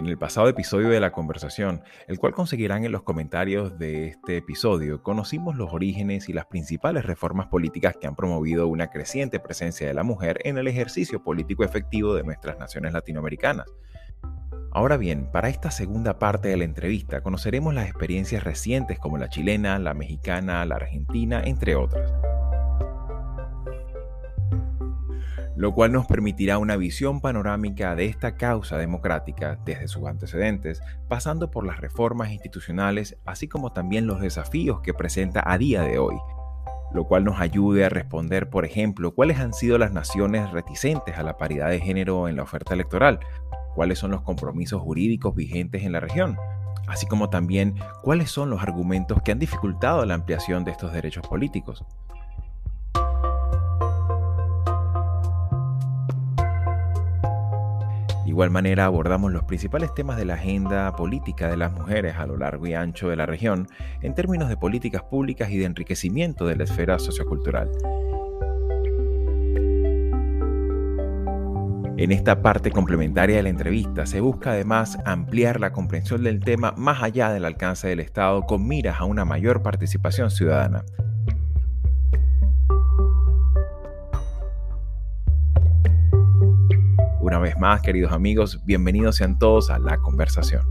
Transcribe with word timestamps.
En 0.00 0.06
el 0.06 0.16
pasado 0.16 0.48
episodio 0.48 0.88
de 0.88 0.98
la 0.98 1.12
conversación, 1.12 1.82
el 2.08 2.18
cual 2.18 2.32
conseguirán 2.32 2.86
en 2.86 2.90
los 2.90 3.02
comentarios 3.02 3.78
de 3.78 4.06
este 4.06 4.38
episodio, 4.38 5.02
conocimos 5.02 5.56
los 5.56 5.74
orígenes 5.74 6.30
y 6.30 6.32
las 6.32 6.46
principales 6.46 7.04
reformas 7.04 7.48
políticas 7.48 7.98
que 8.00 8.06
han 8.06 8.16
promovido 8.16 8.66
una 8.66 8.86
creciente 8.88 9.40
presencia 9.40 9.86
de 9.86 9.92
la 9.92 10.02
mujer 10.02 10.38
en 10.44 10.56
el 10.56 10.68
ejercicio 10.68 11.22
político 11.22 11.64
efectivo 11.64 12.14
de 12.14 12.24
nuestras 12.24 12.58
naciones 12.58 12.94
latinoamericanas. 12.94 13.66
Ahora 14.72 14.96
bien, 14.96 15.30
para 15.30 15.50
esta 15.50 15.70
segunda 15.70 16.18
parte 16.18 16.48
de 16.48 16.56
la 16.56 16.64
entrevista 16.64 17.22
conoceremos 17.22 17.74
las 17.74 17.86
experiencias 17.86 18.42
recientes 18.42 18.98
como 18.98 19.18
la 19.18 19.28
chilena, 19.28 19.78
la 19.78 19.92
mexicana, 19.92 20.64
la 20.64 20.76
argentina, 20.76 21.42
entre 21.44 21.76
otras. 21.76 22.10
Lo 25.60 25.74
cual 25.74 25.92
nos 25.92 26.06
permitirá 26.06 26.56
una 26.56 26.78
visión 26.78 27.20
panorámica 27.20 27.94
de 27.94 28.06
esta 28.06 28.38
causa 28.38 28.78
democrática 28.78 29.58
desde 29.66 29.88
sus 29.88 30.06
antecedentes, 30.06 30.80
pasando 31.06 31.50
por 31.50 31.66
las 31.66 31.82
reformas 31.82 32.30
institucionales, 32.30 33.18
así 33.26 33.46
como 33.46 33.70
también 33.70 34.06
los 34.06 34.22
desafíos 34.22 34.80
que 34.80 34.94
presenta 34.94 35.42
a 35.44 35.58
día 35.58 35.82
de 35.82 35.98
hoy, 35.98 36.16
lo 36.94 37.04
cual 37.04 37.24
nos 37.24 37.42
ayude 37.42 37.84
a 37.84 37.90
responder, 37.90 38.48
por 38.48 38.64
ejemplo, 38.64 39.14
cuáles 39.14 39.38
han 39.38 39.52
sido 39.52 39.76
las 39.76 39.92
naciones 39.92 40.50
reticentes 40.50 41.18
a 41.18 41.22
la 41.22 41.36
paridad 41.36 41.68
de 41.68 41.80
género 41.80 42.26
en 42.26 42.36
la 42.36 42.42
oferta 42.44 42.72
electoral, 42.72 43.20
cuáles 43.74 43.98
son 43.98 44.12
los 44.12 44.22
compromisos 44.22 44.80
jurídicos 44.80 45.34
vigentes 45.34 45.82
en 45.82 45.92
la 45.92 46.00
región, 46.00 46.38
así 46.88 47.04
como 47.04 47.28
también 47.28 47.74
cuáles 48.02 48.30
son 48.30 48.48
los 48.48 48.62
argumentos 48.62 49.20
que 49.22 49.32
han 49.32 49.38
dificultado 49.38 50.06
la 50.06 50.14
ampliación 50.14 50.64
de 50.64 50.70
estos 50.70 50.94
derechos 50.94 51.28
políticos. 51.28 51.84
Igual 58.30 58.50
manera 58.50 58.84
abordamos 58.84 59.32
los 59.32 59.44
principales 59.44 59.92
temas 59.92 60.16
de 60.16 60.24
la 60.24 60.34
agenda 60.34 60.94
política 60.94 61.48
de 61.48 61.56
las 61.56 61.72
mujeres 61.72 62.16
a 62.16 62.26
lo 62.26 62.36
largo 62.36 62.66
y 62.66 62.74
ancho 62.74 63.08
de 63.08 63.16
la 63.16 63.26
región 63.26 63.66
en 64.02 64.14
términos 64.14 64.48
de 64.48 64.56
políticas 64.56 65.02
públicas 65.02 65.50
y 65.50 65.58
de 65.58 65.66
enriquecimiento 65.66 66.46
de 66.46 66.56
la 66.56 66.64
esfera 66.64 66.98
sociocultural. 66.98 67.70
En 71.96 72.12
esta 72.12 72.40
parte 72.40 72.70
complementaria 72.70 73.36
de 73.36 73.42
la 73.42 73.50
entrevista 73.50 74.06
se 74.06 74.20
busca 74.20 74.52
además 74.52 74.98
ampliar 75.04 75.60
la 75.60 75.72
comprensión 75.72 76.22
del 76.22 76.40
tema 76.40 76.72
más 76.76 77.02
allá 77.02 77.30
del 77.30 77.44
alcance 77.44 77.88
del 77.88 78.00
Estado 78.00 78.42
con 78.42 78.66
miras 78.66 79.00
a 79.00 79.04
una 79.04 79.26
mayor 79.26 79.62
participación 79.62 80.30
ciudadana. 80.30 80.84
Una 87.22 87.38
vez 87.38 87.58
más, 87.58 87.82
queridos 87.82 88.12
amigos, 88.12 88.62
bienvenidos 88.64 89.16
sean 89.16 89.38
todos 89.38 89.68
a 89.68 89.78
la 89.78 89.98
conversación. 89.98 90.62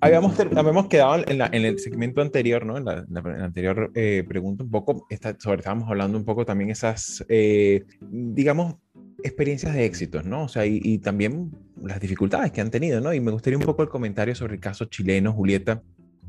Habíamos, 0.00 0.38
habíamos 0.38 0.86
quedado 0.86 1.24
en, 1.26 1.64
el 1.64 1.80
segmento 1.80 2.20
anterior, 2.20 2.64
¿no? 2.64 2.76
En 2.76 2.84
la, 2.84 3.04
anterior 3.44 3.90
eh, 3.96 4.24
pregunta 4.28 4.62
un 4.62 4.70
poco, 4.70 5.04
sobre, 5.40 5.58
estábamos 5.58 5.88
hablando 5.88 6.16
un 6.16 6.24
poco 6.24 6.44
también 6.44 6.70
esas, 6.70 7.26
eh, 7.28 7.82
digamos, 8.00 8.76
experiencias 9.24 9.74
de 9.74 9.86
éxitos, 9.86 10.24
¿no? 10.24 10.44
O 10.44 10.48
sea, 10.48 10.66
y, 10.66 10.78
y, 10.84 10.98
también 10.98 11.50
las 11.82 11.98
dificultades 11.98 12.52
que 12.52 12.60
han 12.60 12.70
tenido, 12.70 13.00
¿no? 13.00 13.12
Y 13.12 13.18
me 13.18 13.32
gustaría 13.32 13.58
un 13.58 13.64
poco 13.64 13.82
el 13.82 13.88
comentario 13.88 14.36
sobre 14.36 14.54
el 14.54 14.60
caso 14.60 14.84
chileno, 14.84 15.32
Julieta, 15.32 15.82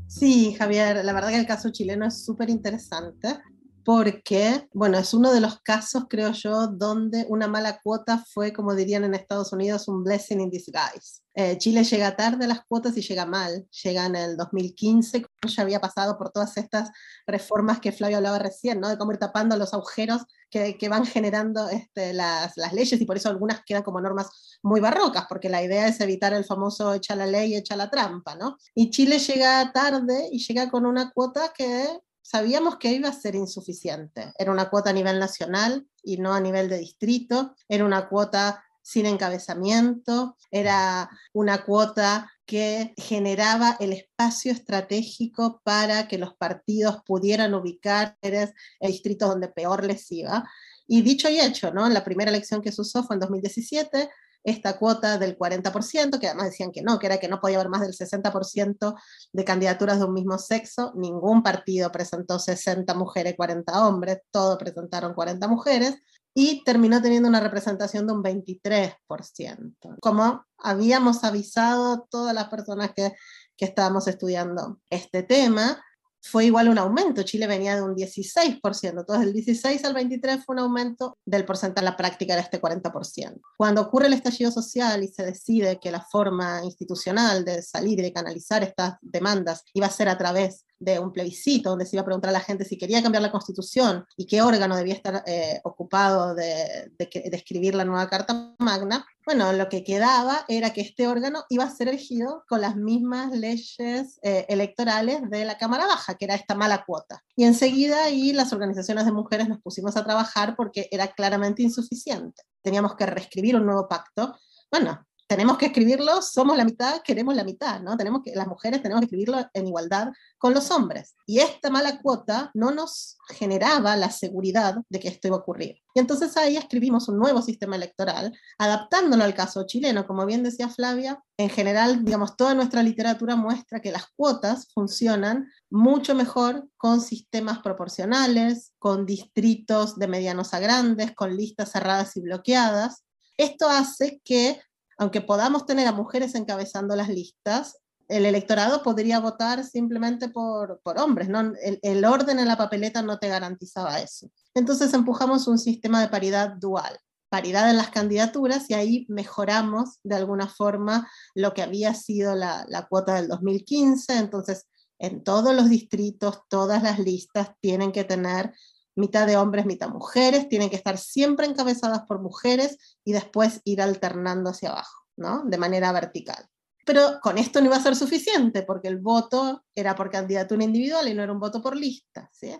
Sí, 0.08 0.54
Javier, 0.54 1.04
la 1.04 1.12
verdad 1.12 1.28
que 1.28 1.36
el 1.36 1.46
caso 1.46 1.70
chileno 1.70 2.06
es 2.06 2.24
súper 2.24 2.48
interesante 2.48 3.38
porque, 3.84 4.68
bueno, 4.72 4.98
es 4.98 5.14
uno 5.14 5.32
de 5.32 5.40
los 5.40 5.60
casos, 5.60 6.04
creo 6.08 6.32
yo, 6.32 6.66
donde 6.66 7.26
una 7.28 7.46
mala 7.46 7.80
cuota 7.82 8.22
fue, 8.32 8.52
como 8.52 8.74
dirían 8.74 9.04
en 9.04 9.14
Estados 9.14 9.52
Unidos, 9.52 9.86
un 9.88 10.04
blessing 10.04 10.40
in 10.40 10.50
disguise. 10.50 11.22
Eh, 11.34 11.56
Chile 11.56 11.84
llega 11.84 12.16
tarde 12.16 12.44
a 12.44 12.48
las 12.48 12.64
cuotas 12.66 12.96
y 12.96 13.00
llega 13.00 13.24
mal. 13.24 13.66
Llega 13.82 14.06
en 14.06 14.16
el 14.16 14.36
2015, 14.36 15.24
ya 15.46 15.62
había 15.62 15.80
pasado 15.80 16.18
por 16.18 16.30
todas 16.30 16.56
estas 16.56 16.90
reformas 17.26 17.80
que 17.80 17.92
Flavio 17.92 18.18
hablaba 18.18 18.38
recién, 18.38 18.80
¿no? 18.80 18.88
De 18.88 18.98
cómo 18.98 19.12
ir 19.12 19.18
tapando 19.18 19.56
los 19.56 19.72
agujeros 19.72 20.22
que, 20.50 20.88
van 20.88 21.06
generando 21.06 21.68
este, 21.68 22.12
las, 22.12 22.56
las, 22.56 22.72
leyes 22.72 23.00
y 23.00 23.04
por 23.04 23.16
eso 23.16 23.28
algunas 23.28 23.62
quedan 23.64 23.82
como 23.82 24.00
normas 24.00 24.58
muy 24.62 24.80
barrocas, 24.80 25.26
porque 25.28 25.48
la 25.48 25.62
idea 25.62 25.88
es 25.88 26.00
evitar 26.00 26.32
el 26.32 26.44
famoso 26.44 26.94
echa 26.94 27.14
la 27.14 27.26
ley, 27.26 27.54
echa 27.54 27.76
la 27.76 27.90
trampa, 27.90 28.34
¿no? 28.34 28.56
Y 28.74 28.90
Chile 28.90 29.18
llega 29.18 29.72
tarde 29.72 30.28
y 30.32 30.38
llega 30.38 30.70
con 30.70 30.86
una 30.86 31.10
cuota 31.10 31.52
que 31.56 31.86
sabíamos 32.22 32.76
que 32.76 32.92
iba 32.92 33.08
a 33.08 33.12
ser 33.12 33.34
insuficiente. 33.34 34.32
Era 34.38 34.52
una 34.52 34.68
cuota 34.68 34.90
a 34.90 34.92
nivel 34.92 35.18
nacional 35.18 35.86
y 36.02 36.18
no 36.18 36.34
a 36.34 36.40
nivel 36.40 36.68
de 36.68 36.78
distrito, 36.78 37.54
era 37.68 37.84
una 37.84 38.08
cuota 38.08 38.64
sin 38.88 39.04
encabezamiento, 39.04 40.38
era 40.50 41.10
una 41.34 41.62
cuota 41.62 42.32
que 42.46 42.94
generaba 42.96 43.76
el 43.80 43.92
espacio 43.92 44.50
estratégico 44.50 45.60
para 45.62 46.08
que 46.08 46.16
los 46.16 46.34
partidos 46.36 47.02
pudieran 47.04 47.52
ubicar 47.52 48.16
el 48.22 48.50
distrito 48.80 49.28
donde 49.28 49.48
peor 49.48 49.84
les 49.84 50.10
iba. 50.10 50.48
Y 50.86 51.02
dicho 51.02 51.28
y 51.28 51.38
hecho, 51.38 51.70
¿no? 51.70 51.86
La 51.90 52.02
primera 52.02 52.30
elección 52.30 52.62
que 52.62 52.72
se 52.72 52.80
usó 52.80 53.04
fue 53.04 53.16
en 53.16 53.20
2017, 53.20 54.08
esta 54.42 54.78
cuota 54.78 55.18
del 55.18 55.36
40%, 55.36 56.18
que 56.18 56.28
además 56.28 56.46
decían 56.46 56.72
que 56.72 56.80
no, 56.80 56.98
que 56.98 57.08
era 57.08 57.18
que 57.18 57.28
no 57.28 57.42
podía 57.42 57.58
haber 57.58 57.68
más 57.68 57.82
del 57.82 57.92
60% 57.92 58.98
de 59.34 59.44
candidaturas 59.44 59.98
de 59.98 60.06
un 60.06 60.14
mismo 60.14 60.38
sexo. 60.38 60.94
Ningún 60.96 61.42
partido 61.42 61.92
presentó 61.92 62.38
60 62.38 62.94
mujeres, 62.94 63.34
40 63.36 63.86
hombres, 63.86 64.20
todos 64.30 64.56
presentaron 64.56 65.12
40 65.12 65.46
mujeres 65.46 66.00
y 66.40 66.62
terminó 66.62 67.02
teniendo 67.02 67.28
una 67.28 67.40
representación 67.40 68.06
de 68.06 68.12
un 68.12 68.22
23%. 68.22 69.96
Como 70.00 70.44
habíamos 70.56 71.24
avisado 71.24 72.06
todas 72.08 72.32
las 72.32 72.48
personas 72.48 72.92
que, 72.94 73.12
que 73.56 73.64
estábamos 73.64 74.06
estudiando 74.06 74.78
este 74.88 75.24
tema, 75.24 75.82
fue 76.22 76.44
igual 76.44 76.68
un 76.68 76.78
aumento. 76.78 77.24
Chile 77.24 77.48
venía 77.48 77.74
de 77.74 77.82
un 77.82 77.96
16%, 77.96 78.60
entonces 78.62 79.18
del 79.18 79.32
16 79.32 79.84
al 79.84 79.94
23 79.94 80.44
fue 80.44 80.54
un 80.54 80.60
aumento 80.60 81.18
del 81.24 81.44
porcentaje 81.44 81.80
en 81.80 81.90
la 81.90 81.96
práctica 81.96 82.36
de 82.36 82.42
este 82.42 82.60
40%. 82.60 83.40
Cuando 83.56 83.80
ocurre 83.80 84.06
el 84.06 84.12
estallido 84.12 84.52
social 84.52 85.02
y 85.02 85.08
se 85.08 85.24
decide 85.24 85.80
que 85.80 85.90
la 85.90 86.02
forma 86.02 86.60
institucional 86.62 87.44
de 87.44 87.62
salir 87.62 87.98
y 87.98 88.02
de 88.02 88.12
canalizar 88.12 88.62
estas 88.62 88.94
demandas 89.00 89.64
iba 89.74 89.88
a 89.88 89.90
ser 89.90 90.08
a 90.08 90.16
través 90.16 90.66
de 90.78 90.98
un 90.98 91.12
plebiscito 91.12 91.70
donde 91.70 91.86
se 91.86 91.96
iba 91.96 92.02
a 92.02 92.04
preguntar 92.04 92.30
a 92.30 92.32
la 92.32 92.40
gente 92.40 92.64
si 92.64 92.78
quería 92.78 93.02
cambiar 93.02 93.22
la 93.22 93.32
constitución 93.32 94.06
y 94.16 94.26
qué 94.26 94.42
órgano 94.42 94.76
debía 94.76 94.94
estar 94.94 95.22
eh, 95.26 95.60
ocupado 95.64 96.34
de, 96.34 96.92
de, 96.98 97.08
escribir 97.32 97.74
la 97.74 97.84
nueva 97.84 98.08
Carta 98.08 98.54
Magna, 98.58 99.04
bueno, 99.24 99.52
lo 99.52 99.68
que 99.68 99.84
quedaba 99.84 100.44
era 100.48 100.72
que 100.72 100.80
este 100.80 101.06
órgano 101.06 101.44
iba 101.50 101.64
a 101.64 101.70
ser 101.70 101.88
elegido 101.88 102.44
con 102.48 102.60
las 102.60 102.76
mismas 102.76 103.30
leyes 103.32 104.18
eh, 104.22 104.46
electorales 104.48 105.20
de 105.28 105.44
la 105.44 105.58
Cámara 105.58 105.86
Baja, 105.86 106.14
que 106.14 106.24
era 106.24 106.34
esta 106.34 106.54
mala 106.54 106.84
cuota. 106.86 107.22
Y 107.36 107.44
enseguida 107.44 108.04
ahí 108.04 108.32
las 108.32 108.52
organizaciones 108.52 109.04
de 109.04 109.12
mujeres 109.12 109.48
nos 109.48 109.60
pusimos 109.60 109.96
a 109.96 110.04
trabajar 110.04 110.56
porque 110.56 110.88
era 110.90 111.08
claramente 111.08 111.62
insuficiente. 111.62 112.42
Teníamos 112.62 112.96
que 112.96 113.06
reescribir 113.06 113.56
un 113.56 113.66
nuevo 113.66 113.86
pacto. 113.86 114.34
Bueno, 114.70 115.06
tenemos 115.28 115.58
que 115.58 115.66
escribirlo, 115.66 116.22
somos 116.22 116.56
la 116.56 116.64
mitad, 116.64 117.02
queremos 117.02 117.36
la 117.36 117.44
mitad, 117.44 117.80
¿no? 117.82 117.98
Tenemos 117.98 118.22
que, 118.24 118.34
las 118.34 118.46
mujeres 118.46 118.80
tenemos 118.80 119.02
que 119.02 119.04
escribirlo 119.04 119.46
en 119.52 119.66
igualdad 119.66 120.08
con 120.38 120.54
los 120.54 120.70
hombres. 120.70 121.14
Y 121.26 121.40
esta 121.40 121.68
mala 121.68 122.00
cuota 122.00 122.50
no 122.54 122.70
nos 122.70 123.18
generaba 123.28 123.94
la 123.96 124.10
seguridad 124.10 124.76
de 124.88 124.98
que 124.98 125.08
esto 125.08 125.28
iba 125.28 125.36
a 125.36 125.40
ocurrir. 125.40 125.82
Y 125.94 126.00
entonces 126.00 126.34
ahí 126.38 126.56
escribimos 126.56 127.08
un 127.08 127.18
nuevo 127.18 127.42
sistema 127.42 127.76
electoral, 127.76 128.32
adaptándolo 128.56 129.22
al 129.22 129.34
caso 129.34 129.66
chileno. 129.66 130.06
Como 130.06 130.24
bien 130.24 130.42
decía 130.42 130.70
Flavia, 130.70 131.22
en 131.36 131.50
general, 131.50 132.06
digamos, 132.06 132.34
toda 132.34 132.54
nuestra 132.54 132.82
literatura 132.82 133.36
muestra 133.36 133.80
que 133.80 133.92
las 133.92 134.06
cuotas 134.16 134.68
funcionan 134.72 135.46
mucho 135.68 136.14
mejor 136.14 136.66
con 136.78 137.02
sistemas 137.02 137.58
proporcionales, 137.58 138.72
con 138.78 139.04
distritos 139.04 139.98
de 139.98 140.08
medianos 140.08 140.54
a 140.54 140.58
grandes, 140.58 141.14
con 141.14 141.36
listas 141.36 141.70
cerradas 141.72 142.16
y 142.16 142.22
bloqueadas. 142.22 143.04
Esto 143.36 143.68
hace 143.68 144.20
que 144.24 144.58
aunque 144.98 145.20
podamos 145.20 145.64
tener 145.64 145.86
a 145.86 145.92
mujeres 145.92 146.34
encabezando 146.34 146.94
las 146.96 147.08
listas, 147.08 147.78
el 148.08 148.26
electorado 148.26 148.82
podría 148.82 149.20
votar 149.20 149.64
simplemente 149.64 150.28
por, 150.28 150.80
por 150.82 150.98
hombres, 150.98 151.28
¿no? 151.28 151.52
El, 151.82 152.04
orden 152.04 152.38
en 152.38 152.48
la 152.48 152.56
papeleta 152.56 153.02
no 153.02 153.18
te 153.18 153.28
garantizaba 153.28 154.00
eso. 154.00 154.30
Entonces 154.54 154.92
empujamos 154.94 155.46
un 155.46 155.58
sistema 155.58 156.00
de 156.00 156.08
paridad 156.08 156.54
dual, 156.58 156.98
paridad 157.28 157.70
en 157.70 157.76
las 157.76 157.90
candidaturas 157.90 158.68
y 158.70 158.74
ahí 158.74 159.06
mejoramos 159.08 159.98
de 160.02 160.16
alguna 160.16 160.48
forma 160.48 161.08
lo 161.34 161.52
que 161.52 161.62
había 161.62 161.94
sido 161.94 162.34
la, 162.34 162.64
la 162.68 162.86
cuota 162.86 163.14
del 163.14 163.28
2015. 163.28 164.16
Entonces, 164.16 164.66
en 164.98 165.22
todos 165.22 165.54
los 165.54 165.68
distritos, 165.68 166.40
todas 166.48 166.82
las 166.82 166.98
listas 166.98 167.50
tienen 167.60 167.92
que 167.92 168.04
tener 168.04 168.54
mitad 168.98 169.26
de 169.26 169.36
hombres, 169.36 169.64
mitad 169.64 169.88
mujeres, 169.88 170.48
tienen 170.48 170.70
que 170.70 170.76
estar 170.76 170.98
siempre 170.98 171.46
encabezadas 171.46 172.02
por 172.02 172.20
mujeres 172.20 172.98
y 173.04 173.12
después 173.12 173.60
ir 173.64 173.80
alternando 173.80 174.50
hacia 174.50 174.70
abajo, 174.70 175.06
¿no? 175.16 175.44
De 175.44 175.56
manera 175.56 175.92
vertical. 175.92 176.48
Pero 176.84 177.20
con 177.22 177.38
esto 177.38 177.60
no 177.60 177.66
iba 177.66 177.76
a 177.76 177.82
ser 177.82 177.94
suficiente 177.94 178.62
porque 178.62 178.88
el 178.88 178.96
voto 178.96 179.62
era 179.74 179.94
por 179.94 180.10
candidatura 180.10 180.64
individual 180.64 181.06
y 181.06 181.14
no 181.14 181.22
era 181.22 181.32
un 181.32 181.38
voto 181.38 181.62
por 181.62 181.76
lista. 181.76 182.30
¿sí? 182.32 182.50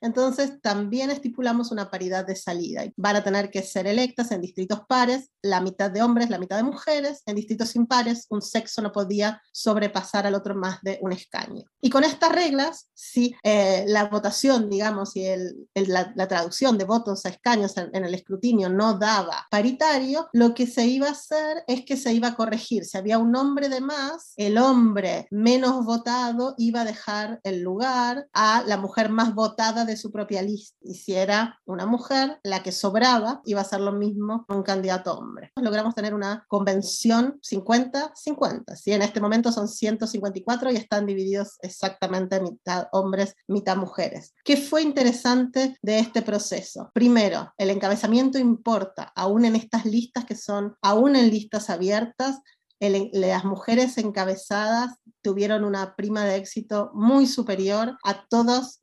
Entonces, 0.00 0.60
también 0.60 1.10
estipulamos 1.10 1.72
una 1.72 1.90
paridad 1.90 2.26
de 2.26 2.36
salida. 2.36 2.84
Van 2.96 3.16
a 3.16 3.24
tener 3.24 3.50
que 3.50 3.62
ser 3.62 3.86
electas 3.86 4.30
en 4.30 4.40
distritos 4.40 4.80
pares, 4.88 5.30
la 5.42 5.60
mitad 5.60 5.90
de 5.90 6.02
hombres, 6.02 6.30
la 6.30 6.38
mitad 6.38 6.56
de 6.56 6.62
mujeres. 6.62 7.22
En 7.26 7.36
distritos 7.36 7.74
impares, 7.76 8.26
un 8.30 8.42
sexo 8.42 8.80
no 8.82 8.92
podía 8.92 9.42
sobrepasar 9.52 10.26
al 10.26 10.34
otro 10.34 10.54
más 10.54 10.80
de 10.82 10.98
un 11.02 11.12
escaño. 11.12 11.64
Y 11.80 11.90
con 11.90 12.04
estas 12.04 12.32
reglas, 12.32 12.88
si 12.94 13.34
eh, 13.42 13.84
la 13.88 14.04
votación, 14.04 14.68
digamos, 14.68 15.16
y 15.16 15.26
la, 15.74 16.28
traducción 16.28 16.76
de 16.76 16.84
votos 16.84 17.24
a 17.24 17.30
escaños 17.30 17.76
en, 17.76 17.90
en 17.92 18.04
el 18.04 18.14
escrutinio 18.14 18.68
no 18.68 18.98
daba 18.98 19.46
paritario, 19.50 20.28
lo 20.32 20.54
que 20.54 20.66
se 20.66 20.86
iba 20.86 21.08
a 21.08 21.12
hacer 21.12 21.64
es 21.66 21.84
que 21.84 21.96
se 21.96 22.12
iba 22.12 22.28
a 22.28 22.34
corregir. 22.34 22.84
Si 22.84 22.98
había 22.98 23.18
un 23.18 23.34
hombre 23.34 23.68
de 23.68 23.80
más, 23.80 24.34
el 24.36 24.58
hombre 24.58 25.26
menos 25.30 25.84
votado 25.84 26.54
iba 26.58 26.82
a 26.82 26.84
dejar 26.84 27.40
el 27.42 27.62
lugar 27.62 28.28
a 28.32 28.62
la 28.66 28.76
mujer 28.76 29.08
más 29.08 29.34
votada 29.34 29.84
de 29.90 29.96
su 29.96 30.10
propia 30.10 30.42
lista. 30.42 30.76
Y 30.82 30.94
si 30.94 31.14
era 31.14 31.60
una 31.64 31.86
mujer, 31.86 32.38
la 32.42 32.62
que 32.62 32.72
sobraba 32.72 33.40
iba 33.44 33.60
a 33.60 33.64
ser 33.64 33.80
lo 33.80 33.92
mismo 33.92 34.44
un 34.48 34.62
candidato 34.62 35.16
hombre. 35.18 35.52
Logramos 35.56 35.94
tener 35.94 36.14
una 36.14 36.44
convención 36.48 37.40
50-50. 37.42 38.76
¿sí? 38.76 38.92
En 38.92 39.02
este 39.02 39.20
momento 39.20 39.52
son 39.52 39.68
154 39.68 40.70
y 40.70 40.76
están 40.76 41.06
divididos 41.06 41.58
exactamente 41.62 42.40
mitad 42.40 42.86
hombres, 42.92 43.34
mitad 43.46 43.76
mujeres. 43.76 44.34
¿Qué 44.44 44.56
fue 44.56 44.82
interesante 44.82 45.76
de 45.82 45.98
este 45.98 46.22
proceso? 46.22 46.90
Primero, 46.94 47.52
el 47.58 47.70
encabezamiento 47.70 48.38
importa, 48.38 49.12
aún 49.14 49.44
en 49.44 49.56
estas 49.56 49.84
listas 49.84 50.24
que 50.24 50.36
son, 50.36 50.76
aún 50.82 51.16
en 51.16 51.30
listas 51.30 51.70
abiertas, 51.70 52.40
las 52.80 53.44
mujeres 53.44 53.98
encabezadas 53.98 54.94
tuvieron 55.22 55.64
una 55.64 55.96
prima 55.96 56.24
de 56.24 56.36
éxito 56.36 56.90
muy 56.94 57.26
superior 57.26 57.98
a 58.04 58.26
todas 58.28 58.78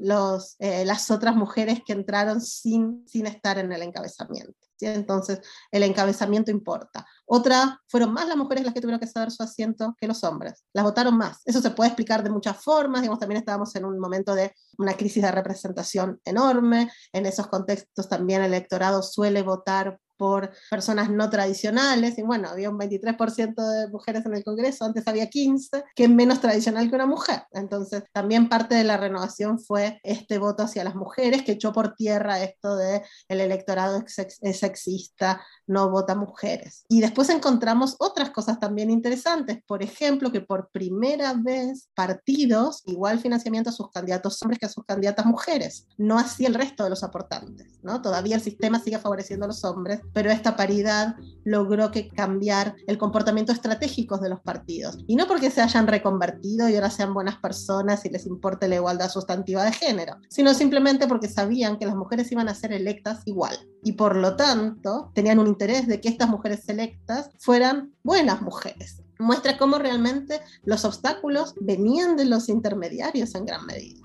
eh, 0.59 0.83
las 0.86 1.12
otras 1.12 1.36
mujeres 1.36 1.81
que 1.86 1.94
entraron 1.94 2.42
sin, 2.42 3.03
sin 3.07 3.25
estar 3.25 3.57
en 3.57 3.71
el 3.71 3.81
encabezamiento. 3.81 4.65
Entonces, 4.81 5.39
el 5.71 5.83
encabezamiento 5.83 6.51
importa. 6.51 7.06
Otra, 7.25 7.81
fueron 7.88 8.13
más 8.13 8.27
las 8.27 8.38
mujeres 8.38 8.63
las 8.63 8.74
que 8.74 8.81
tuvieron 8.81 9.00
que 9.00 9.07
ceder 9.07 9.31
su 9.31 9.44
asiento 9.44 9.95
que 10.00 10.07
los 10.07 10.24
hombres. 10.24 10.65
Las 10.74 10.83
votaron 10.83 11.18
más. 11.18 11.42
Eso 11.45 11.62
se 11.62 11.71
puede 11.71 11.89
explicar 11.89 12.24
de 12.24 12.30
muchas 12.30 12.62
formas. 12.62 13.01
Digamos, 13.01 13.19
también 13.19 13.39
estábamos 13.39 13.75
en 13.75 13.86
un 13.86 14.00
momento 14.00 14.36
de 14.36 14.53
una 14.77 14.94
crisis 14.95 15.24
de 15.24 15.31
representación 15.31 16.19
enorme. 16.25 16.92
En 17.13 17.25
esos 17.25 17.47
contextos 17.47 18.09
también 18.09 18.42
el 18.42 18.53
electorado 18.53 19.01
suele 19.01 19.42
votar 19.44 20.00
por 20.18 20.52
personas 20.70 21.10
no 21.10 21.30
tradicionales, 21.30 22.18
y 22.18 22.22
bueno, 22.22 22.50
había 22.50 22.70
un 22.70 22.78
23% 22.78 23.56
de 23.56 23.88
mujeres 23.90 24.26
en 24.26 24.34
el 24.34 24.44
Congreso, 24.44 24.86
antes 24.86 25.08
había 25.08 25.30
15, 25.30 25.84
que 25.96 26.04
es 26.06 26.10
menos 26.10 26.42
tradicional 26.42 26.90
que 26.90 26.96
una 26.96 27.06
mujer. 27.06 27.44
Entonces, 27.52 28.04
también 28.12 28.50
parte 28.50 28.76
de 28.76 28.84
la 28.84 28.98
renovación 28.98 29.60
fue 29.60 30.00
este 30.04 30.38
voto 30.38 30.64
hacia 30.64 30.84
las 30.84 30.96
mujeres, 30.96 31.44
que 31.44 31.54
echó 31.54 31.74
por 31.74 31.96
tierra 31.96 32.42
esto 32.42 32.76
de 32.76 33.04
el 33.28 33.42
electorado 33.42 34.04
es 34.42 34.60
sexista, 34.60 35.42
no 35.68 35.90
vota 35.90 36.16
mujeres. 36.16 36.86
Y 36.90 37.02
después 37.02 37.30
encontramos 37.30 37.96
otras 38.00 38.30
cosas 38.32 38.60
también 38.60 38.90
interesantes, 38.90 39.60
por 39.66 39.84
ejemplo, 39.84 40.32
que 40.32 40.42
por 40.42 40.70
primera 40.72 41.34
vez 41.34 41.90
partidos 41.96 42.84
igual 42.86 43.20
financiamiento 43.20 43.70
a 43.70 43.74
sus 43.74 43.90
candidatos 43.92 44.42
hombres 44.42 44.60
que 44.60 44.66
a 44.66 44.70
sus 44.70 44.86
candidatas 44.86 45.26
mujeres, 45.26 45.88
no 45.98 46.18
así 46.18 46.46
el 46.46 46.54
resto 46.54 46.84
de 46.84 46.90
los 46.90 47.04
aportantes, 47.04 47.80
¿no? 47.82 48.02
Todavía 48.02 48.36
el 48.36 48.42
sistema 48.42 48.80
sigue 48.80 49.00
favoreciendo 49.00 49.46
a 49.46 49.48
los 49.48 49.64
hombres, 49.64 50.02
pero 50.13 50.31
esta 50.31 50.56
paridad 50.56 51.16
logró 51.44 51.92
que 51.92 52.10
cambiar 52.10 52.75
el 52.88 52.98
comportamiento 52.98 53.52
estratégico 53.52 54.18
de 54.18 54.30
los 54.30 54.42
partidos. 54.42 54.98
Y 55.07 55.16
no 55.16 55.28
porque 55.28 55.52
se 55.52 55.62
hayan 55.62 55.88
reconvertido 55.88 56.68
y 56.68 56.75
ahora 56.75 56.90
sean 56.90 57.13
buenas 57.13 57.38
personas 57.38 58.04
y 58.06 58.10
les 58.10 58.25
importe 58.25 58.68
la 58.68 58.75
igualdad 58.75 59.10
sustantiva 59.10 59.63
de 59.63 59.72
género, 59.72 60.18
sino 60.30 60.54
simplemente 60.54 61.07
porque 61.07 61.30
sabían 61.30 61.78
que 61.78 61.86
las 61.86 61.96
mujeres 61.96 62.31
iban 62.31 62.50
a 62.50 62.56
ser 62.56 62.74
electas 62.74 63.22
igual. 63.25 63.56
Y 63.84 63.94
por 63.94 64.16
lo 64.16 64.36
tanto, 64.36 65.12
tenían 65.13 65.40
un 65.40 65.48
interés 65.48 65.88
de 65.88 66.02
que 66.02 66.10
estas 66.10 66.30
mujeres 66.30 66.68
electas 66.68 67.30
fueran 67.40 67.94
buenas 68.04 68.42
mujeres. 68.42 69.04
Muestra 69.19 69.57
cómo 69.57 69.78
realmente 69.78 70.42
los 70.63 70.84
obstáculos 70.84 71.54
venían 71.62 72.18
de 72.18 72.25
los 72.25 72.50
intermediarios 72.50 73.36
en 73.36 73.46
gran 73.46 73.66
medida. 73.66 74.02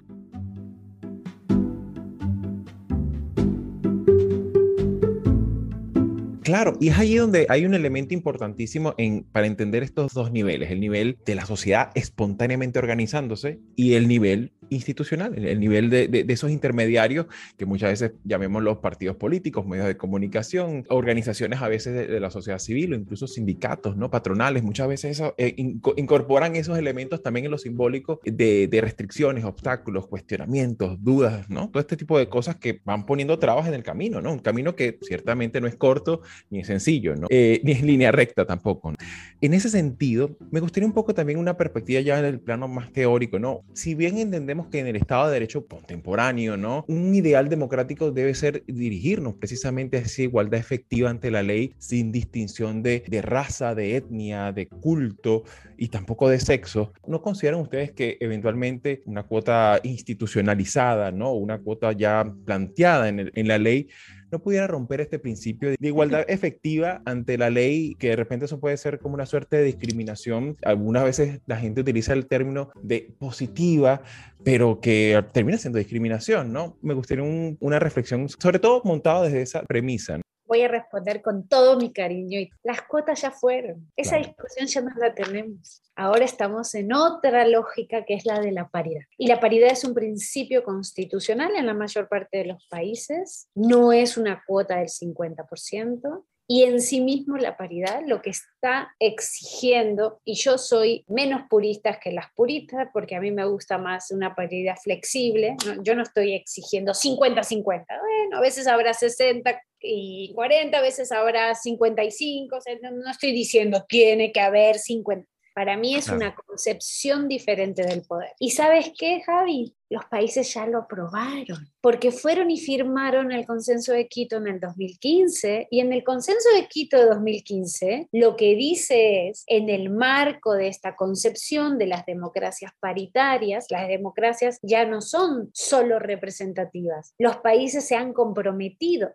Claro, 6.50 6.76
y 6.80 6.88
es 6.88 6.98
ahí 6.98 7.14
donde 7.14 7.46
hay 7.48 7.64
un 7.64 7.74
elemento 7.74 8.12
importantísimo 8.12 8.94
en, 8.98 9.22
para 9.22 9.46
entender 9.46 9.84
estos 9.84 10.12
dos 10.12 10.32
niveles, 10.32 10.72
el 10.72 10.80
nivel 10.80 11.16
de 11.24 11.36
la 11.36 11.46
sociedad 11.46 11.92
espontáneamente 11.94 12.80
organizándose 12.80 13.60
y 13.76 13.94
el 13.94 14.08
nivel 14.08 14.52
institucional, 14.70 15.36
el 15.36 15.60
nivel 15.60 15.90
de, 15.90 16.24
esos 16.28 16.50
intermediarios 16.50 17.26
que 17.56 17.66
muchas 17.66 17.90
veces 17.90 18.12
llamemos 18.24 18.62
los 18.62 18.78
partidos 18.78 19.16
políticos, 19.16 19.66
medios 19.66 19.86
de 19.86 19.96
comunicación, 19.96 20.84
organizaciones 20.88 21.60
a 21.60 21.68
veces 21.68 22.08
de, 22.08 22.20
la 22.20 22.30
sociedad 22.30 22.58
civil 22.58 22.92
o 22.92 22.96
incluso 22.96 23.26
sindicatos, 23.26 23.96
¿no? 23.96 24.10
patronales, 24.10 24.62
muchas 24.62 24.88
veces 24.88 25.12
eso, 25.12 25.34
eh, 25.38 25.54
incorporan 25.56 26.56
esos 26.56 26.78
elementos 26.78 27.22
también 27.22 27.46
en 27.46 27.50
lo 27.50 27.58
simbólico 27.58 28.20
de, 28.24 28.68
restricciones, 28.80 29.44
obstáculos, 29.44 30.06
cuestionamientos, 30.06 31.02
dudas, 31.02 31.50
¿no? 31.50 31.68
Todo 31.68 31.80
este 31.80 31.98
tipo 31.98 32.18
de 32.18 32.30
cosas 32.30 32.56
que 32.56 32.80
van 32.84 33.04
poniendo 33.04 33.38
trabas 33.38 33.68
en 33.68 33.74
el 33.74 33.82
camino, 33.82 34.22
¿no? 34.22 34.32
Un 34.32 34.38
camino 34.38 34.74
que 34.74 34.98
ciertamente 35.02 35.60
no 35.60 35.66
es 35.66 35.76
corto 35.76 36.22
ni 36.48 36.60
es 36.60 36.66
sencillo, 36.66 37.14
¿no? 37.14 37.26
Eh, 37.28 37.60
ni 37.62 37.72
es 37.72 37.82
línea 37.82 38.10
recta 38.10 38.46
tampoco. 38.46 38.94
En 39.40 39.54
ese 39.54 39.68
sentido, 39.68 40.36
me 40.50 40.60
gustaría 40.60 40.86
un 40.86 40.94
poco 40.94 41.14
también 41.14 41.38
una 41.38 41.56
perspectiva 41.56 42.00
ya 42.00 42.18
en 42.18 42.24
el 42.24 42.40
plano 42.40 42.68
más 42.68 42.90
teórico, 42.92 43.38
¿no? 43.38 43.62
Si 43.74 43.94
bien 43.94 44.18
entendemos 44.18 44.59
que 44.68 44.80
en 44.80 44.86
el 44.86 44.96
Estado 44.96 45.26
de 45.26 45.34
Derecho 45.34 45.66
contemporáneo, 45.66 46.56
¿no? 46.56 46.84
Un 46.88 47.14
ideal 47.14 47.48
democrático 47.48 48.10
debe 48.10 48.34
ser 48.34 48.64
dirigirnos 48.66 49.34
precisamente 49.34 49.96
a 49.96 50.00
esa 50.00 50.22
igualdad 50.22 50.60
efectiva 50.60 51.10
ante 51.10 51.30
la 51.30 51.42
ley 51.42 51.74
sin 51.78 52.12
distinción 52.12 52.82
de, 52.82 53.04
de 53.06 53.22
raza, 53.22 53.74
de 53.74 53.96
etnia, 53.96 54.52
de 54.52 54.68
culto 54.68 55.44
y 55.76 55.88
tampoco 55.88 56.28
de 56.28 56.40
sexo. 56.40 56.92
¿No 57.06 57.22
consideran 57.22 57.60
ustedes 57.60 57.92
que 57.92 58.16
eventualmente 58.20 59.02
una 59.06 59.22
cuota 59.22 59.80
institucionalizada, 59.82 61.10
¿no? 61.10 61.32
Una 61.32 61.58
cuota 61.58 61.92
ya 61.92 62.32
planteada 62.44 63.08
en, 63.08 63.30
en 63.34 63.48
la 63.48 63.58
ley 63.58 63.88
no 64.30 64.38
pudiera 64.38 64.66
romper 64.66 65.00
este 65.00 65.18
principio 65.18 65.70
de 65.70 65.76
igualdad 65.80 66.24
efectiva 66.28 67.02
ante 67.04 67.38
la 67.38 67.50
ley, 67.50 67.94
que 67.98 68.08
de 68.08 68.16
repente 68.16 68.44
eso 68.46 68.60
puede 68.60 68.76
ser 68.76 68.98
como 68.98 69.14
una 69.14 69.26
suerte 69.26 69.56
de 69.56 69.64
discriminación. 69.64 70.56
Algunas 70.62 71.04
veces 71.04 71.40
la 71.46 71.56
gente 71.56 71.80
utiliza 71.80 72.12
el 72.12 72.26
término 72.26 72.70
de 72.82 73.12
positiva, 73.18 74.02
pero 74.44 74.80
que 74.80 75.22
termina 75.32 75.58
siendo 75.58 75.78
discriminación, 75.78 76.52
¿no? 76.52 76.76
Me 76.82 76.94
gustaría 76.94 77.24
una 77.60 77.78
reflexión, 77.78 78.28
sobre 78.28 78.58
todo 78.58 78.82
montado 78.84 79.24
desde 79.24 79.42
esa 79.42 79.62
premisa 79.62 80.20
voy 80.50 80.62
a 80.62 80.68
responder 80.68 81.22
con 81.22 81.46
todo 81.46 81.78
mi 81.78 81.92
cariño. 81.92 82.40
Y 82.40 82.50
las 82.64 82.82
cuotas 82.82 83.22
ya 83.22 83.30
fueron. 83.30 83.88
Esa 83.96 84.16
discusión 84.16 84.66
ya 84.66 84.80
no 84.80 84.90
la 84.98 85.14
tenemos. 85.14 85.80
Ahora 85.94 86.24
estamos 86.24 86.74
en 86.74 86.92
otra 86.92 87.46
lógica 87.46 88.04
que 88.04 88.14
es 88.14 88.26
la 88.26 88.40
de 88.40 88.50
la 88.50 88.68
paridad. 88.68 89.02
Y 89.16 89.28
la 89.28 89.38
paridad 89.38 89.70
es 89.70 89.84
un 89.84 89.94
principio 89.94 90.64
constitucional 90.64 91.52
en 91.56 91.66
la 91.66 91.74
mayor 91.74 92.08
parte 92.08 92.38
de 92.38 92.46
los 92.46 92.66
países. 92.66 93.48
No 93.54 93.92
es 93.92 94.16
una 94.16 94.42
cuota 94.44 94.78
del 94.78 94.88
50%. 94.88 96.24
Y 96.48 96.64
en 96.64 96.80
sí 96.80 97.00
mismo 97.00 97.36
la 97.36 97.56
paridad 97.56 98.02
lo 98.04 98.20
que 98.20 98.30
está 98.30 98.92
exigiendo, 98.98 100.20
y 100.24 100.34
yo 100.34 100.58
soy 100.58 101.04
menos 101.06 101.42
purista 101.48 102.00
que 102.00 102.10
las 102.10 102.26
puristas, 102.34 102.88
porque 102.92 103.14
a 103.14 103.20
mí 103.20 103.30
me 103.30 103.44
gusta 103.44 103.78
más 103.78 104.10
una 104.10 104.34
paridad 104.34 104.74
flexible, 104.82 105.54
yo 105.84 105.94
no 105.94 106.02
estoy 106.02 106.34
exigiendo 106.34 106.90
50-50, 106.90 107.64
bueno, 107.64 108.38
a 108.38 108.40
veces 108.40 108.66
habrá 108.66 108.94
60 108.94 109.60
y 109.80 110.32
40, 110.34 110.76
a 110.76 110.82
veces 110.82 111.12
habrá 111.12 111.54
55, 111.54 112.58
no 112.92 113.10
estoy 113.10 113.32
diciendo 113.32 113.84
tiene 113.88 114.32
que 114.32 114.40
haber 114.40 114.78
50, 114.78 115.26
para 115.54 115.76
mí 115.76 115.94
es 115.94 116.08
una 116.08 116.34
concepción 116.34 117.28
diferente 117.28 117.82
del 117.82 118.02
poder. 118.02 118.30
¿Y 118.38 118.50
sabes 118.50 118.92
qué, 118.98 119.20
Javi? 119.22 119.74
Los 119.90 120.04
países 120.04 120.54
ya 120.54 120.66
lo 120.66 120.78
aprobaron, 120.78 121.68
porque 121.80 122.12
fueron 122.12 122.48
y 122.48 122.58
firmaron 122.58 123.32
el 123.32 123.44
consenso 123.44 123.92
de 123.92 124.06
Quito 124.06 124.36
en 124.36 124.46
el 124.46 124.60
2015, 124.60 125.66
y 125.68 125.80
en 125.80 125.92
el 125.92 126.04
consenso 126.04 126.48
de 126.54 126.68
Quito 126.68 126.96
de 126.96 127.06
2015 127.06 128.08
lo 128.12 128.36
que 128.36 128.54
dice 128.54 129.28
es, 129.28 129.42
en 129.48 129.68
el 129.68 129.90
marco 129.90 130.54
de 130.54 130.68
esta 130.68 130.94
concepción 130.94 131.76
de 131.76 131.88
las 131.88 132.06
democracias 132.06 132.70
paritarias, 132.78 133.66
las 133.68 133.88
democracias 133.88 134.60
ya 134.62 134.86
no 134.86 135.00
son 135.00 135.50
solo 135.54 135.98
representativas, 135.98 137.14
los 137.18 137.38
países 137.38 137.84
se 137.84 137.96
han 137.96 138.12
comprometido, 138.12 139.12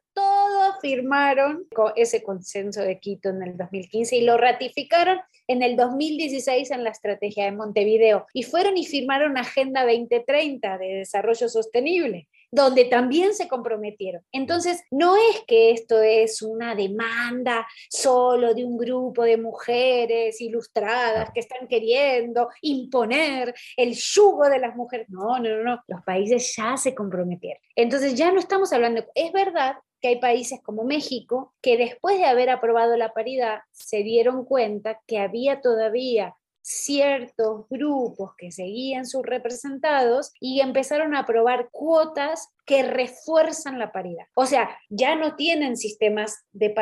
firmaron 0.86 1.68
ese 1.96 2.22
consenso 2.22 2.82
de 2.82 3.00
Quito 3.00 3.30
en 3.30 3.42
el 3.42 3.58
2015 3.58 4.18
y 4.18 4.22
lo 4.22 4.38
ratificaron 4.38 5.18
en 5.48 5.64
el 5.64 5.76
2016 5.76 6.70
en 6.70 6.84
la 6.84 6.92
estrategia 6.92 7.46
de 7.46 7.54
Montevideo 7.54 8.28
y 8.34 8.44
fueron 8.44 8.78
y 8.78 8.86
firmaron 8.86 9.36
Agenda 9.36 9.84
2030 9.84 10.78
de 10.78 10.86
Desarrollo 10.98 11.50
Sostenible. 11.50 12.28
Donde 12.52 12.86
también 12.86 13.34
se 13.34 13.48
comprometieron. 13.48 14.24
Entonces, 14.32 14.84
no 14.92 15.16
es 15.16 15.42
que 15.48 15.72
esto 15.72 16.02
es 16.02 16.42
una 16.42 16.76
demanda 16.76 17.68
solo 17.90 18.54
de 18.54 18.66
un 18.66 18.78
grupo 18.78 19.24
de 19.24 19.38
mujeres 19.38 20.40
ilustradas 20.42 21.32
que 21.34 21.40
están 21.40 21.68
queriendo 21.68 22.50
imponer 22.62 23.54
el 23.78 23.94
yugo 23.94 24.50
de 24.50 24.60
las 24.60 24.76
mujeres. 24.76 25.08
No, 25.10 25.40
no, 25.40 25.58
no, 25.58 25.64
no. 25.64 25.84
Los 25.88 26.02
países 26.04 26.54
ya 26.56 26.78
se 26.78 26.96
comprometieron. 26.96 27.62
Entonces, 27.76 28.16
ya 28.16 28.32
no 28.32 28.40
estamos 28.40 28.72
hablando, 28.74 29.04
es 29.16 29.32
verdad 29.32 29.76
que 30.02 30.10
hay 30.10 30.20
países 30.20 30.60
como 30.62 30.84
México 30.84 31.54
que 31.62 31.78
después 31.78 32.18
de 32.18 32.26
haber 32.26 32.50
aprobado 32.50 32.96
la 32.98 33.14
paridad 33.14 33.60
se 33.72 34.04
dieron 34.04 34.46
cuenta 34.46 35.02
que 35.08 35.20
había 35.20 35.62
todavía 35.62 36.36
ciertos 36.68 37.68
grupos 37.70 38.32
que 38.40 38.52
seguían 38.52 39.06
sus 39.06 39.22
representados 39.22 40.32
y 40.40 40.62
empezaron 40.62 41.14
a 41.14 41.20
aprobar 41.20 41.70
cuotas 41.72 42.50
que 42.66 42.82
refuerzan 42.82 43.78
la 43.78 43.92
paridad. 43.92 44.26
O 44.34 44.48
sea, 44.48 44.76
ya 44.90 45.16
no 45.16 45.36
tienen 45.36 45.78
sistemas 45.78 46.44
de, 46.54 46.74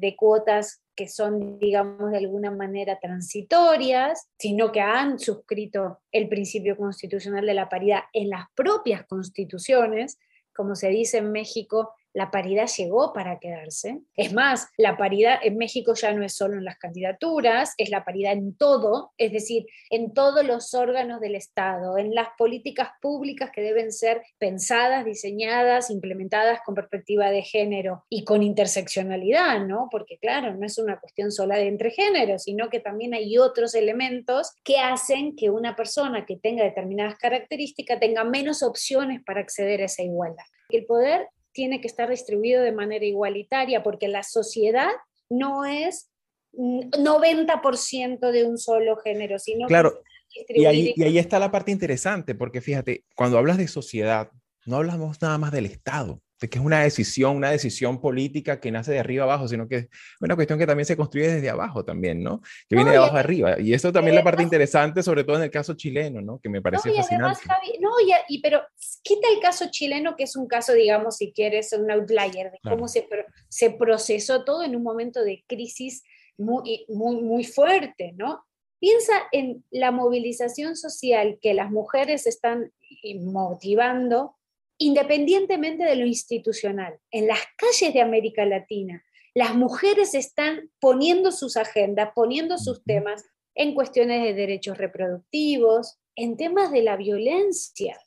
de, 0.00 0.16
cuotas 0.16 0.82
que 0.96 1.06
son, 1.06 1.60
digamos, 1.60 2.10
de 2.10 2.18
alguna 2.18 2.50
manera 2.50 2.98
transitorias, 3.00 4.26
sino 4.40 4.72
que 4.72 4.80
han 4.80 5.20
suscrito 5.20 6.00
el 6.10 6.28
principio 6.28 6.76
constitucional 6.76 7.46
de 7.46 7.54
la 7.54 7.68
paridad 7.68 8.00
en 8.12 8.28
las 8.28 8.46
propias 8.56 9.06
constituciones, 9.06 10.18
como 10.52 10.74
se 10.74 10.88
dice 10.88 11.18
en 11.18 11.30
México, 11.30 11.94
la 12.16 12.30
paridad 12.30 12.66
llegó 12.66 13.12
para 13.12 13.38
quedarse. 13.38 14.00
Es 14.16 14.32
más, 14.32 14.70
la 14.78 14.96
paridad 14.96 15.38
en 15.42 15.58
México 15.58 15.92
ya 15.92 16.14
no 16.14 16.24
es 16.24 16.32
solo 16.32 16.56
en 16.56 16.64
las 16.64 16.78
candidaturas, 16.78 17.74
es 17.76 17.90
la 17.90 18.06
paridad 18.06 18.32
en 18.32 18.56
todo, 18.56 19.12
es 19.18 19.32
decir, 19.32 19.66
en 19.90 20.14
todos 20.14 20.42
los 20.42 20.72
órganos 20.72 21.20
del 21.20 21.34
Estado, 21.34 21.98
en 21.98 22.14
las 22.14 22.28
políticas 22.38 22.88
públicas 23.02 23.50
que 23.54 23.60
deben 23.60 23.92
ser 23.92 24.22
pensadas, 24.38 25.04
diseñadas, 25.04 25.90
implementadas 25.90 26.60
con 26.64 26.74
perspectiva 26.74 27.30
de 27.30 27.42
género 27.42 28.06
y 28.08 28.24
con 28.24 28.42
interseccionalidad, 28.42 29.66
¿no? 29.66 29.88
Porque 29.90 30.16
claro, 30.16 30.54
no 30.54 30.64
es 30.64 30.78
una 30.78 30.98
cuestión 30.98 31.30
sola 31.30 31.56
de 31.56 31.68
entre 31.68 31.90
géneros, 31.90 32.44
sino 32.44 32.70
que 32.70 32.80
también 32.80 33.12
hay 33.12 33.36
otros 33.36 33.74
elementos 33.74 34.52
que 34.64 34.78
hacen 34.78 35.36
que 35.36 35.50
una 35.50 35.76
persona 35.76 36.24
que 36.24 36.36
tenga 36.36 36.64
determinadas 36.64 37.16
características 37.16 38.00
tenga 38.00 38.24
menos 38.24 38.62
opciones 38.62 39.20
para 39.22 39.40
acceder 39.40 39.82
a 39.82 39.84
esa 39.84 40.02
igualdad. 40.02 40.44
El 40.70 40.86
poder 40.86 41.28
tiene 41.56 41.80
que 41.80 41.88
estar 41.88 42.10
distribuido 42.10 42.62
de 42.62 42.70
manera 42.70 43.06
igualitaria, 43.06 43.82
porque 43.82 44.08
la 44.08 44.22
sociedad 44.22 44.90
no 45.30 45.64
es 45.64 46.10
90% 46.52 48.30
de 48.30 48.44
un 48.44 48.58
solo 48.58 48.98
género, 48.98 49.38
sino 49.38 49.66
claro. 49.66 50.02
y 50.48 50.66
ahí, 50.66 50.92
y 50.94 51.02
ahí 51.02 51.18
está 51.18 51.38
la 51.38 51.50
parte 51.50 51.72
interesante, 51.72 52.34
porque 52.34 52.60
fíjate, 52.60 53.04
cuando 53.16 53.38
hablas 53.38 53.56
de 53.56 53.68
sociedad, 53.68 54.30
no 54.66 54.76
hablamos 54.76 55.20
nada 55.22 55.38
más 55.38 55.50
del 55.50 55.64
Estado, 55.64 56.20
de 56.40 56.48
que 56.48 56.58
es 56.58 56.64
una 56.64 56.82
decisión, 56.82 57.36
una 57.36 57.50
decisión 57.50 58.00
política 58.00 58.60
que 58.60 58.70
nace 58.70 58.92
de 58.92 58.98
arriba 58.98 59.24
abajo, 59.24 59.48
sino 59.48 59.66
que 59.68 59.76
es 59.76 59.88
una 60.20 60.34
cuestión 60.34 60.58
que 60.58 60.66
también 60.66 60.84
se 60.84 60.96
construye 60.96 61.28
desde 61.28 61.48
abajo 61.48 61.84
también, 61.84 62.22
¿no? 62.22 62.40
Que 62.68 62.76
viene 62.76 62.90
de 62.90 62.98
abajo 62.98 63.16
arriba. 63.16 63.58
Y 63.58 63.72
eso 63.72 63.92
también 63.92 64.14
es 64.14 64.20
la 64.20 64.24
parte 64.24 64.42
interesante, 64.42 65.02
sobre 65.02 65.24
todo 65.24 65.36
en 65.36 65.44
el 65.44 65.50
caso 65.50 65.74
chileno, 65.74 66.20
¿no? 66.20 66.38
Que 66.38 66.48
me 66.48 66.60
parece 66.60 66.90
no, 66.90 66.96
fascinante. 66.96 67.42
no, 67.80 67.90
y, 68.28 68.40
pero 68.42 68.62
quita 69.02 69.28
el 69.34 69.40
caso 69.40 69.66
chileno, 69.70 70.14
que 70.16 70.24
es 70.24 70.36
un 70.36 70.46
caso, 70.46 70.74
digamos, 70.74 71.16
si 71.16 71.32
quieres, 71.32 71.72
un 71.72 71.90
outlier, 71.90 72.50
de 72.50 72.58
cómo 72.62 72.86
se, 72.88 73.08
se 73.48 73.70
procesó 73.70 74.44
todo 74.44 74.62
en 74.62 74.76
un 74.76 74.82
momento 74.82 75.24
de 75.24 75.42
crisis 75.46 76.02
muy, 76.36 76.84
muy, 76.88 77.16
muy 77.16 77.44
fuerte, 77.44 78.12
¿no? 78.16 78.44
Piensa 78.78 79.14
en 79.32 79.64
la 79.70 79.90
movilización 79.90 80.76
social 80.76 81.38
que 81.40 81.54
las 81.54 81.70
mujeres 81.70 82.26
están 82.26 82.72
motivando 83.20 84.36
independientemente 84.78 85.84
de 85.84 85.96
lo 85.96 86.06
institucional, 86.06 86.98
en 87.10 87.26
las 87.26 87.40
calles 87.56 87.94
de 87.94 88.00
América 88.00 88.44
Latina, 88.44 89.02
las 89.34 89.54
mujeres 89.54 90.14
están 90.14 90.70
poniendo 90.80 91.30
sus 91.30 91.56
agendas, 91.56 92.10
poniendo 92.14 92.58
sus 92.58 92.82
temas 92.84 93.24
en 93.54 93.74
cuestiones 93.74 94.22
de 94.22 94.34
derechos 94.34 94.78
reproductivos, 94.78 95.98
en 96.14 96.36
temas 96.36 96.70
de 96.70 96.82
la 96.82 96.96
violencia. 96.96 97.98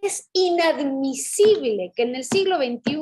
Es 0.00 0.28
inadmisible 0.32 1.92
que 1.94 2.02
en 2.02 2.14
el 2.14 2.24
siglo 2.24 2.56
XXI 2.56 2.96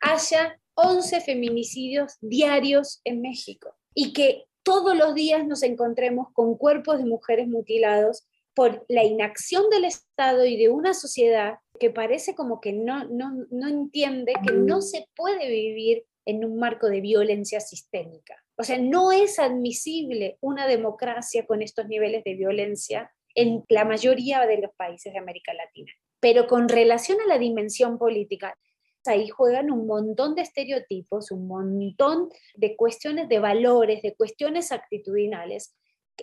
haya 0.00 0.58
11 0.74 1.20
feminicidios 1.20 2.14
diarios 2.20 3.00
en 3.04 3.20
México 3.20 3.76
y 3.94 4.12
que 4.12 4.46
todos 4.62 4.96
los 4.96 5.14
días 5.14 5.46
nos 5.46 5.62
encontremos 5.62 6.28
con 6.32 6.56
cuerpos 6.56 6.98
de 6.98 7.04
mujeres 7.04 7.48
mutilados 7.48 8.26
por 8.54 8.84
la 8.88 9.04
inacción 9.04 9.70
del 9.70 9.84
Estado 9.84 10.44
y 10.44 10.56
de 10.56 10.68
una 10.68 10.94
sociedad 10.94 11.58
que 11.80 11.90
parece 11.90 12.34
como 12.34 12.60
que 12.60 12.74
no, 12.74 13.04
no, 13.08 13.66
entiende 13.66 14.34
que 14.46 14.52
no 14.52 14.82
se 14.82 15.08
puede 15.16 15.48
vivir 15.48 16.04
en 16.26 16.44
un 16.44 16.58
marco 16.58 16.88
de 16.88 17.00
violencia 17.00 17.58
sistémica. 17.58 18.36
O 18.56 18.62
sea, 18.62 18.78
no 18.78 19.10
es 19.12 19.38
admisible 19.38 20.36
una 20.42 20.66
democracia 20.68 21.46
con 21.46 21.62
estos 21.62 21.88
niveles 21.88 22.22
de 22.22 22.34
violencia 22.34 23.10
en 23.34 23.64
la 23.70 23.86
mayoría 23.86 24.46
de 24.46 24.58
los 24.58 24.72
países 24.76 25.14
de 25.14 25.18
América 25.18 25.54
Latina. 25.54 25.90
Pero 26.20 26.46
con 26.46 26.68
relación 26.68 27.18
a 27.22 27.26
la 27.26 27.38
dimensión 27.38 27.98
política, 27.98 28.58
ahí 29.06 29.30
juegan 29.30 29.70
un 29.70 29.86
montón 29.86 30.34
de 30.34 30.42
estereotipos, 30.42 31.30
un 31.30 31.48
montón 31.48 32.28
de 32.56 32.76
cuestiones 32.76 33.30
de 33.30 33.38
valores, 33.38 34.02
de 34.02 34.14
cuestiones 34.14 34.70
actitudinales 34.70 35.74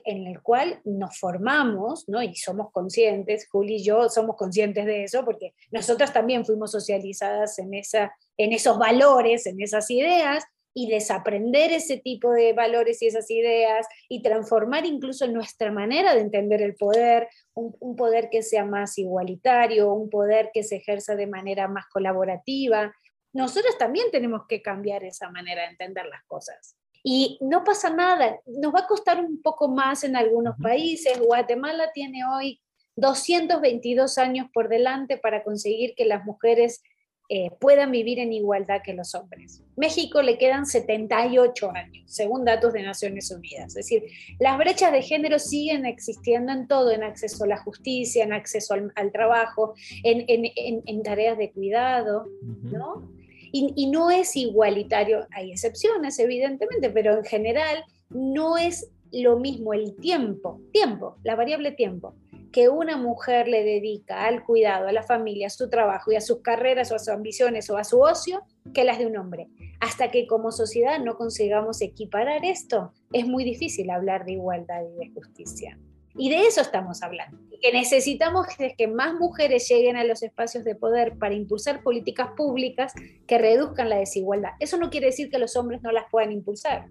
en 0.06 0.28
el 0.28 0.42
cual 0.42 0.82
nos 0.86 1.18
formamos, 1.20 2.08
¿no? 2.08 2.22
Y 2.22 2.36
somos 2.36 2.72
conscientes, 2.72 3.48
Juli 3.50 3.76
y 3.76 3.84
yo 3.84 4.10
somos 4.10 4.36
conscientes 4.36 4.86
de 4.86 5.04
eso, 5.04 5.24
porque 5.26 5.54
nosotras 5.72 6.14
también 6.14 6.46
fuimos 6.46 6.72
socializadas 6.72 7.60
en, 7.60 7.74
esa, 7.74 8.14
en 8.38 8.54
esos 8.54 8.78
valores, 8.78 9.46
en 9.46 9.62
esas 9.62 9.90
ideas, 9.92 10.44
y 10.80 10.88
desaprender 10.88 11.72
ese 11.72 11.98
tipo 11.98 12.32
de 12.32 12.54
valores 12.54 13.02
y 13.02 13.08
esas 13.08 13.32
ideas 13.32 13.88
y 14.10 14.22
transformar 14.22 14.86
incluso 14.86 15.26
nuestra 15.26 15.72
manera 15.72 16.14
de 16.14 16.22
entender 16.22 16.62
el 16.62 16.76
poder, 16.76 17.30
un, 17.56 17.76
un, 17.80 17.96
poder 17.96 18.30
que 18.30 18.44
sea 18.44 18.64
más 18.64 19.00
igualitario, 19.00 19.92
un 19.92 20.08
poder 20.12 20.52
que 20.54 20.62
se 20.62 20.76
ejerza 20.76 21.16
de 21.16 21.26
manera 21.26 21.68
más 21.68 21.88
colaborativa. 21.88 22.94
Nosotros 23.34 23.76
también 23.80 24.12
tenemos 24.12 24.44
que 24.48 24.62
cambiar 24.62 25.04
esa 25.04 25.32
manera 25.32 25.64
de 25.64 25.70
entender 25.70 26.06
las 26.06 26.24
cosas. 26.26 26.77
Y 27.10 27.38
no 27.40 27.64
pasa 27.64 27.90
nada, 27.90 28.38
nos 28.46 28.76
va 28.76 28.82
a 28.82 28.86
costar 28.86 29.24
un 29.24 29.42
poco 29.42 29.70
más 29.70 30.04
en 30.04 30.18
algunos 30.18 30.58
países. 30.62 31.18
Guatemala 31.18 31.90
tiene 31.94 32.26
hoy 32.26 32.60
222 32.98 34.18
años 34.18 34.48
por 34.54 34.68
delante 34.68 35.16
para 35.16 35.42
conseguir 35.42 35.94
que 35.96 36.04
las 36.04 36.26
mujeres 36.26 36.84
eh, 37.30 37.50
puedan 37.62 37.92
vivir 37.92 38.20
en 38.20 38.34
igualdad 38.34 38.82
que 38.84 38.94
los 38.94 39.16
hombres. 39.16 39.64
México 39.78 40.22
le 40.22 40.38
quedan 40.38 40.66
78 40.66 41.72
años, 41.72 42.12
según 42.12 42.44
datos 42.44 42.74
de 42.74 42.84
Naciones 42.84 43.32
Unidas. 43.32 43.68
Es 43.68 43.76
decir, 43.76 44.04
las 44.38 44.58
brechas 44.58 44.92
de 44.92 45.02
género 45.02 45.40
siguen 45.40 45.86
existiendo 45.86 46.52
en 46.52 46.68
todo, 46.68 46.92
en 46.92 47.04
acceso 47.04 47.46
a 47.46 47.48
la 47.48 47.58
justicia, 47.64 48.26
en 48.26 48.34
acceso 48.34 48.74
al, 48.74 49.12
trabajo, 49.14 49.76
en, 50.04 50.26
en, 50.28 50.84
en, 50.86 51.04
tareas 51.04 51.38
de 51.38 51.54
cuidado, 51.54 52.28
¿no? 52.42 53.17
Y, 53.52 53.88
no 53.88 54.12
es 54.12 54.36
igualitario, 54.36 55.28
hay 55.32 55.52
excepciones 55.52 56.20
evidentemente, 56.20 56.90
pero 56.90 57.18
en 57.18 57.24
general 57.24 57.84
no 58.10 58.58
es 58.58 58.90
lo 59.12 59.40
mismo 59.40 59.74
el 59.74 59.96
tiempo, 59.96 60.60
tiempo, 60.72 61.18
la 61.24 61.36
variable 61.36 61.72
tiempo, 61.72 62.16
que 62.52 62.70
una 62.70 62.98
mujer 62.98 63.48
le 63.48 63.64
dedica 63.64 64.26
al 64.26 64.44
cuidado, 64.44 64.88
a 64.88 64.92
la 64.92 65.04
familia, 65.04 65.48
a 65.48 65.52
su 65.52 65.70
trabajo 65.70 66.12
y 66.12 66.16
a 66.16 66.22
sus 66.22 66.42
carreras 66.42 66.92
o 66.92 66.96
a 66.96 67.00
sus 67.00 67.10
ambiciones 67.10 67.70
o 67.70 67.78
a 67.78 67.84
su 67.84 68.02
ocio, 68.02 68.42
que 68.74 68.84
las 68.84 69.00
de 69.00 69.06
un 69.06 69.18
hombre. 69.18 69.48
Hasta 69.80 70.12
que 70.12 70.28
como 70.28 70.52
sociedad 70.52 71.00
no 71.00 71.16
consigamos 71.16 71.82
equiparar 71.82 72.44
esto, 72.44 72.92
es 73.14 73.26
muy 73.26 73.44
difícil 73.44 73.90
hablar 73.90 74.26
de 74.26 74.34
igualdad 74.34 74.82
y 74.82 75.06
de 75.06 75.14
justicia. 75.14 75.78
Y 76.18 76.30
de 76.30 76.48
eso 76.48 76.62
estamos 76.62 77.04
hablando. 77.04 77.38
Que 77.62 77.72
necesitamos 77.72 78.48
que 78.78 78.88
más 78.88 79.14
mujeres 79.14 79.68
lleguen 79.68 79.98
a 79.98 80.04
los 80.04 80.24
espacios 80.24 80.64
de 80.64 80.76
poder 80.76 81.18
para 81.18 81.34
impulsar 81.34 81.82
políticas 81.82 82.30
públicas 82.36 82.94
que 83.26 83.38
reduzcan 83.38 83.90
la 83.90 83.98
desigualdad. 83.98 84.52
Eso 84.60 84.78
no 84.78 84.90
quiere 84.90 85.08
decir 85.08 85.30
que 85.30 85.40
los 85.40 85.56
hombres 85.56 85.82
no 85.82 85.92
las 85.92 86.06
puedan 86.12 86.32
impulsar. 86.32 86.88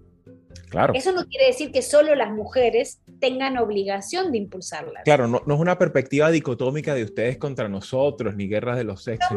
Claro. 0.71 0.95
Eso 0.95 1.13
no 1.13 1.27
quiere 1.27 1.47
decir 1.47 1.71
que 1.71 1.83
solo 1.83 2.15
las 2.15 2.33
mujeres 2.33 3.01
tengan 3.21 3.59
obligación 3.59 4.33
de 4.33 4.39
impulsarlas. 4.39 5.03
Claro, 5.05 5.27
no, 5.27 5.39
es 5.39 5.61
una 5.61 5.79
perspectiva 5.79 6.31
dicotómica 6.31 6.95
de 6.95 7.05
ustedes 7.05 7.39
contra 7.39 7.69
nosotros, 7.69 8.35
ni 8.37 8.49
guerras 8.49 8.77
de 8.77 8.85
los 8.85 9.03
sexos. 9.03 9.37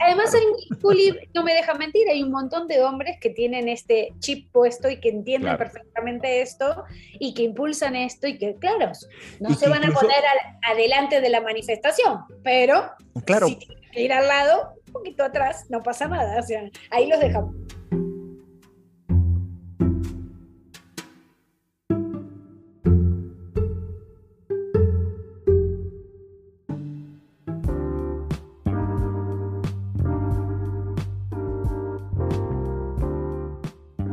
Además, 0.00 0.34
no 1.34 1.42
me 1.42 1.54
deja 1.54 1.74
mentir, 1.74 2.08
hay 2.08 2.22
un 2.22 2.30
montón 2.30 2.68
de 2.68 2.82
hombres 2.82 3.16
que 3.20 3.30
tienen 3.30 3.68
este 3.68 4.12
chip 4.18 4.50
puesto 4.52 4.88
y 4.88 5.00
que 5.00 5.08
entienden 5.08 5.56
perfectamente 5.56 6.42
esto 6.42 6.84
y 7.18 7.34
que 7.34 7.42
impulsan 7.42 7.96
esto 7.96 8.26
y 8.26 8.38
que, 8.38 8.54
claro, 8.56 8.92
no 9.40 9.54
se 9.54 9.68
van 9.68 9.84
a 9.84 9.92
poner 9.92 10.22
adelante 10.62 11.20
de 11.20 11.28
la 11.28 11.40
manifestación, 11.40 12.20
pero 12.42 12.90
claro. 13.24 13.48
si 13.48 13.56
tienen 13.56 13.90
que 13.90 14.02
ir 14.02 14.12
al 14.12 14.28
lado, 14.28 14.74
un 14.86 14.92
poquito 14.92 15.24
atrás, 15.24 15.66
no 15.68 15.82
pasa 15.82 16.08
nada. 16.08 16.38
O 16.38 16.42
sea, 16.42 16.62
ahí 16.90 17.08
los 17.08 17.20
dejamos. 17.20 17.54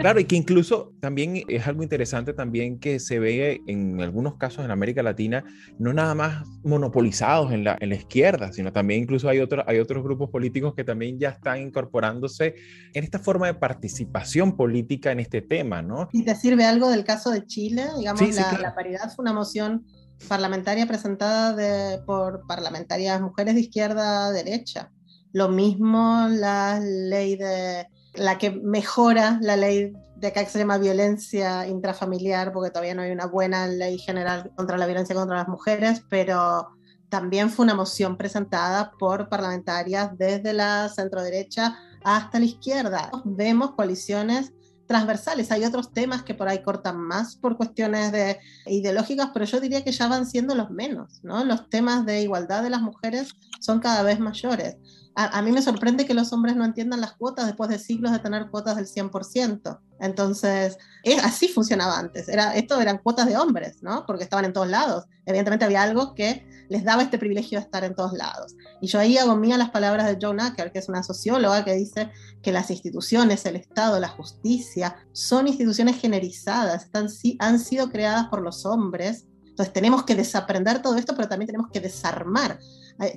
Claro, 0.00 0.18
y 0.18 0.24
que 0.24 0.36
incluso 0.36 0.94
también 1.00 1.42
es 1.48 1.66
algo 1.66 1.82
interesante 1.82 2.32
también 2.32 2.78
que 2.78 2.98
se 3.00 3.18
ve 3.18 3.60
en 3.66 4.00
algunos 4.00 4.36
casos 4.36 4.64
en 4.64 4.70
América 4.70 5.02
Latina, 5.02 5.44
no 5.78 5.92
nada 5.92 6.14
más 6.14 6.48
monopolizados 6.64 7.52
en 7.52 7.64
la, 7.64 7.76
en 7.80 7.90
la 7.90 7.96
izquierda, 7.96 8.52
sino 8.52 8.72
también 8.72 9.02
incluso 9.02 9.28
hay, 9.28 9.40
otros 9.40 9.64
hay 9.66 9.78
otros 9.78 10.02
grupos 10.02 10.30
políticos 10.30 10.74
que 10.74 10.84
también 10.84 11.18
ya 11.18 11.30
están 11.30 11.60
incorporándose 11.60 12.54
en 12.94 13.04
esta 13.04 13.18
forma 13.18 13.46
de 13.46 13.54
participación 13.54 14.56
política 14.56 15.12
en 15.12 15.20
este 15.20 15.42
tema, 15.42 15.82
¿no? 15.82 16.08
¿Y 16.12 16.24
te 16.24 16.34
sirve 16.34 16.64
algo 16.64 16.88
del 16.88 17.04
caso 17.04 17.30
de 17.30 17.46
Chile? 17.46 17.84
Digamos, 17.98 18.34
la, 18.34 18.58
la 18.58 18.74
paridad 18.74 19.12
fue 19.14 19.22
una 19.22 19.32
moción 19.32 19.84
parlamentaria 20.28 20.86
presentada 20.86 21.54
de, 21.54 21.98
por 22.04 22.46
parlamentarias 22.46 23.20
mujeres 23.20 23.54
de 23.54 23.60
izquierda 23.60 24.26
a 24.26 24.32
derecha. 24.32 24.90
Lo 25.32 25.48
mismo 25.48 26.26
la 26.28 26.80
ley 26.80 27.36
de 27.36 27.86
la 28.20 28.36
que 28.36 28.50
mejora 28.50 29.38
la 29.40 29.56
ley 29.56 29.94
de 30.16 30.28
acá 30.28 30.42
extrema 30.42 30.76
violencia 30.76 31.66
intrafamiliar, 31.66 32.52
porque 32.52 32.70
todavía 32.70 32.94
no 32.94 33.00
hay 33.00 33.12
una 33.12 33.24
buena 33.24 33.66
ley 33.66 33.98
general 33.98 34.52
contra 34.54 34.76
la 34.76 34.84
violencia 34.84 35.14
contra 35.14 35.38
las 35.38 35.48
mujeres, 35.48 36.02
pero 36.10 36.68
también 37.08 37.48
fue 37.48 37.64
una 37.64 37.74
moción 37.74 38.18
presentada 38.18 38.92
por 38.98 39.30
parlamentarias 39.30 40.10
desde 40.18 40.52
la 40.52 40.90
centro 40.90 41.22
derecha 41.22 41.78
hasta 42.04 42.38
la 42.38 42.44
izquierda. 42.44 43.10
Vemos 43.24 43.70
coaliciones 43.70 44.52
transversales. 44.90 45.52
Hay 45.52 45.64
otros 45.64 45.92
temas 45.92 46.24
que 46.24 46.34
por 46.34 46.48
ahí 46.48 46.64
cortan 46.64 46.98
más 46.98 47.36
por 47.36 47.56
cuestiones 47.56 48.10
de 48.10 48.40
ideológicas, 48.66 49.30
pero 49.32 49.44
yo 49.44 49.60
diría 49.60 49.84
que 49.84 49.92
ya 49.92 50.08
van 50.08 50.26
siendo 50.26 50.56
los 50.56 50.70
menos, 50.70 51.20
¿no? 51.22 51.44
Los 51.44 51.70
temas 51.70 52.04
de 52.04 52.22
igualdad 52.22 52.64
de 52.64 52.70
las 52.70 52.82
mujeres 52.82 53.36
son 53.60 53.78
cada 53.78 54.02
vez 54.02 54.18
mayores 54.18 54.78
a, 55.16 55.42
mí 55.42 55.52
me 55.52 55.60
sorprende 55.60 56.06
que 56.06 56.14
los 56.14 56.32
hombres 56.32 56.56
no 56.56 56.64
entiendan 56.64 57.00
las 57.00 57.12
cuotas 57.12 57.46
después 57.46 57.68
de 57.68 57.78
siglos 57.78 58.12
de 58.12 58.20
tener 58.20 58.48
cuotas 58.48 58.76
del 58.76 58.86
100%. 58.86 59.78
Entonces, 60.00 60.78
así 61.22 61.48
funcionaba 61.48 61.98
antes. 61.98 62.28
Era, 62.28 62.54
esto 62.54 62.80
eran 62.80 62.98
cuotas 62.98 63.26
de 63.26 63.36
hombres, 63.36 63.82
¿no? 63.82 64.06
Porque 64.06 64.24
estaban 64.24 64.44
en 64.44 64.52
todos 64.52 64.68
lados. 64.68 65.04
Evidentemente 65.26 65.64
había 65.64 65.82
algo 65.82 66.14
que 66.14 66.46
les 66.70 66.84
daba 66.84 67.02
este 67.02 67.18
privilegio 67.18 67.58
de 67.58 67.64
estar 67.64 67.84
en 67.84 67.94
todos 67.94 68.14
lados. 68.14 68.54
Y 68.80 68.86
yo 68.86 68.98
ahí 68.98 69.18
hago 69.18 69.36
mía 69.36 69.58
las 69.58 69.70
palabras 69.70 70.06
de 70.06 70.16
Joan 70.18 70.40
Acker, 70.40 70.72
que 70.72 70.78
es 70.78 70.88
una 70.88 71.02
socióloga 71.02 71.64
que 71.64 71.74
dice 71.74 72.10
que 72.42 72.52
las 72.52 72.70
instituciones, 72.70 73.44
el 73.44 73.56
Estado, 73.56 74.00
la 74.00 74.08
justicia, 74.08 74.96
son 75.12 75.48
instituciones 75.48 76.00
generizadas, 76.00 76.84
están, 76.84 77.08
han 77.40 77.58
sido 77.58 77.90
creadas 77.90 78.28
por 78.28 78.40
los 78.40 78.64
hombres. 78.64 79.26
Entonces 79.44 79.74
tenemos 79.74 80.04
que 80.04 80.14
desaprender 80.14 80.80
todo 80.80 80.96
esto, 80.96 81.14
pero 81.14 81.28
también 81.28 81.48
tenemos 81.48 81.70
que 81.70 81.80
desarmar 81.80 82.58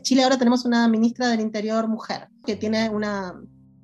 Chile 0.02 0.24
ahora 0.24 0.38
tenemos 0.38 0.66
una 0.66 0.88
ministra 0.88 1.28
del 1.28 1.42
Interior 1.42 1.88
mujer 1.88 2.30
que 2.46 2.56
tiene 2.56 2.90
una, 2.90 3.34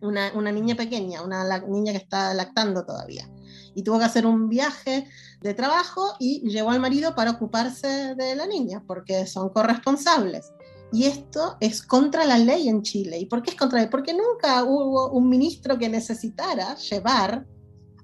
niña 0.02 0.76
pequeña, 0.76 1.24
una 1.24 1.60
niña 1.60 1.92
que 1.92 1.98
está 1.98 2.34
lactando 2.34 2.86
todavía. 2.86 3.30
Y 3.76 3.84
tuvo 3.84 4.00
que 4.00 4.06
hacer 4.06 4.26
un 4.26 4.50
viaje 4.50 5.08
de 5.42 5.54
trabajo 5.54 6.16
y 6.20 6.42
llevó 6.50 6.72
al 6.72 6.80
marido 6.80 7.16
para 7.16 7.32
ocuparse 7.32 8.16
de 8.16 8.36
la 8.36 8.46
niña, 8.46 8.84
porque 8.86 9.26
son 9.26 9.50
corresponsables. 9.50 10.52
Y 10.92 11.06
esto 11.06 11.58
es 11.60 11.82
contra 11.84 12.26
la 12.26 12.38
ley 12.38 12.68
en 12.68 12.82
Chile. 12.82 13.20
¿Y 13.20 13.26
por 13.26 13.44
qué 13.44 13.52
es 13.52 13.56
contra 13.56 13.78
la 13.78 13.84
ley? 13.84 13.92
Porque 13.92 14.14
nunca 14.14 14.64
hubo 14.64 15.12
un 15.12 15.30
ministro 15.30 15.78
que 15.78 15.88
necesitara 15.88 16.76
llevar 16.76 17.46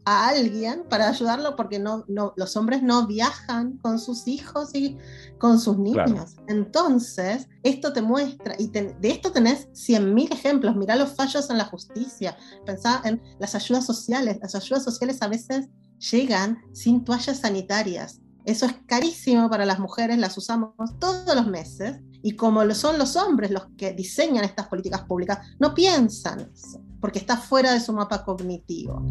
a 0.05 0.29
alguien 0.29 0.83
para 0.89 1.09
ayudarlo 1.09 1.55
porque 1.55 1.79
no, 1.79 2.05
no, 2.07 2.33
los 2.37 2.55
hombres 2.55 2.83
no 2.83 3.07
viajan 3.07 3.77
con 3.79 3.99
sus 3.99 4.27
hijos 4.27 4.73
y 4.73 4.97
con 5.39 5.59
sus 5.59 5.77
niños. 5.77 6.35
Entonces, 6.47 7.47
esto 7.63 7.91
te 7.91 8.01
muestra, 8.01 8.55
y 8.59 8.67
de 8.67 8.95
esto 9.03 9.31
tenés 9.31 9.67
100.000 9.71 10.31
ejemplos, 10.31 10.75
mirá 10.75 10.95
los 10.95 11.13
fallos 11.13 11.49
en 11.49 11.57
la 11.57 11.65
justicia, 11.65 12.37
pensá 12.65 13.01
en 13.03 13.21
las 13.39 13.55
ayudas 13.55 13.85
sociales, 13.85 14.37
las 14.41 14.55
ayudas 14.55 14.83
sociales 14.83 15.21
a 15.21 15.27
veces 15.27 15.67
llegan 16.11 16.59
sin 16.73 17.03
toallas 17.03 17.39
sanitarias. 17.39 18.21
Eso 18.45 18.67
es 18.67 18.75
carísimo 18.85 19.49
para 19.49 19.65
las 19.65 19.79
mujeres, 19.79 20.19
las 20.19 20.37
usamos 20.37 20.73
todos 20.99 21.35
los 21.35 21.47
meses 21.47 21.99
y 22.21 22.35
como 22.35 22.69
son 22.75 22.99
los 22.99 23.15
hombres 23.15 23.49
los 23.49 23.67
que 23.75 23.93
diseñan 23.93 24.43
estas 24.43 24.67
políticas 24.67 25.01
públicas, 25.03 25.39
no 25.59 25.73
piensan 25.73 26.51
eso, 26.53 26.79
porque 27.01 27.17
está 27.17 27.37
fuera 27.37 27.73
de 27.73 27.79
su 27.79 27.91
mapa 27.91 28.23
cognitivo. 28.23 29.03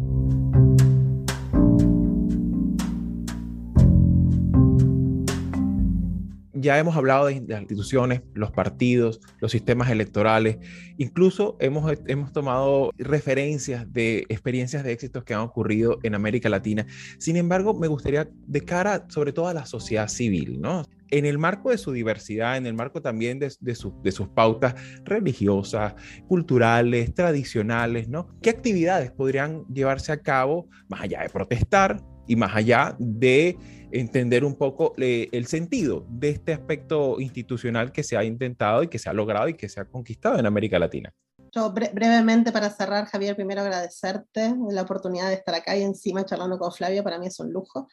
Ya 6.65 6.79
hemos 6.79 6.97
hablado 6.97 7.27
de 7.27 7.41
las 7.47 7.61
instituciones, 7.61 8.23
los 8.33 8.51
partidos, 8.51 9.21
los 9.39 9.51
sistemas 9.51 9.91
electorales, 9.91 10.57
incluso 10.97 11.57
hemos, 11.59 11.93
hemos 12.07 12.33
tomado 12.33 12.91
referencias 12.97 13.85
de 13.93 14.25
experiencias 14.29 14.83
de 14.83 14.91
éxitos 14.91 15.23
que 15.23 15.35
han 15.35 15.41
ocurrido 15.41 15.99
en 16.01 16.15
América 16.15 16.49
Latina. 16.49 16.87
Sin 17.19 17.37
embargo, 17.37 17.75
me 17.75 17.87
gustaría 17.87 18.27
de 18.47 18.61
cara 18.61 19.05
sobre 19.09 19.31
todo 19.31 19.47
a 19.47 19.53
la 19.53 19.67
sociedad 19.67 20.07
civil, 20.07 20.59
¿no? 20.59 20.83
En 21.11 21.25
el 21.25 21.37
marco 21.37 21.69
de 21.69 21.77
su 21.77 21.91
diversidad, 21.91 22.57
en 22.57 22.65
el 22.65 22.73
marco 22.73 22.99
también 22.99 23.37
de, 23.37 23.53
de, 23.59 23.77
de 24.03 24.11
sus 24.11 24.27
pautas 24.29 24.73
religiosas, 25.03 25.93
culturales, 26.27 27.13
tradicionales, 27.13 28.09
¿no? 28.09 28.27
¿Qué 28.41 28.49
actividades 28.49 29.11
podrían 29.11 29.65
llevarse 29.67 30.11
a 30.11 30.17
cabo 30.17 30.67
más 30.89 31.01
allá 31.01 31.21
de 31.21 31.29
protestar 31.29 32.01
y 32.27 32.35
más 32.35 32.55
allá 32.55 32.95
de 32.97 33.55
entender 33.99 34.43
un 34.43 34.55
poco 34.55 34.93
eh, 34.97 35.29
el 35.31 35.47
sentido 35.47 36.05
de 36.09 36.29
este 36.29 36.53
aspecto 36.53 37.19
institucional 37.19 37.91
que 37.91 38.03
se 38.03 38.17
ha 38.17 38.23
intentado 38.23 38.83
y 38.83 38.87
que 38.87 38.99
se 38.99 39.09
ha 39.09 39.13
logrado 39.13 39.47
y 39.47 39.53
que 39.53 39.69
se 39.69 39.79
ha 39.79 39.85
conquistado 39.85 40.37
en 40.37 40.45
América 40.45 40.77
Latina. 40.79 41.13
Yo 41.51 41.71
brevemente 41.71 42.51
para 42.51 42.69
cerrar, 42.69 43.05
Javier, 43.05 43.35
primero 43.35 43.61
agradecerte 43.61 44.53
la 44.69 44.81
oportunidad 44.81 45.29
de 45.29 45.35
estar 45.35 45.55
acá 45.55 45.77
y 45.77 45.83
encima 45.83 46.25
charlando 46.25 46.59
con 46.59 46.71
Flavia, 46.71 47.03
para 47.03 47.17
mí 47.17 47.27
es 47.27 47.39
un 47.39 47.51
lujo. 47.51 47.87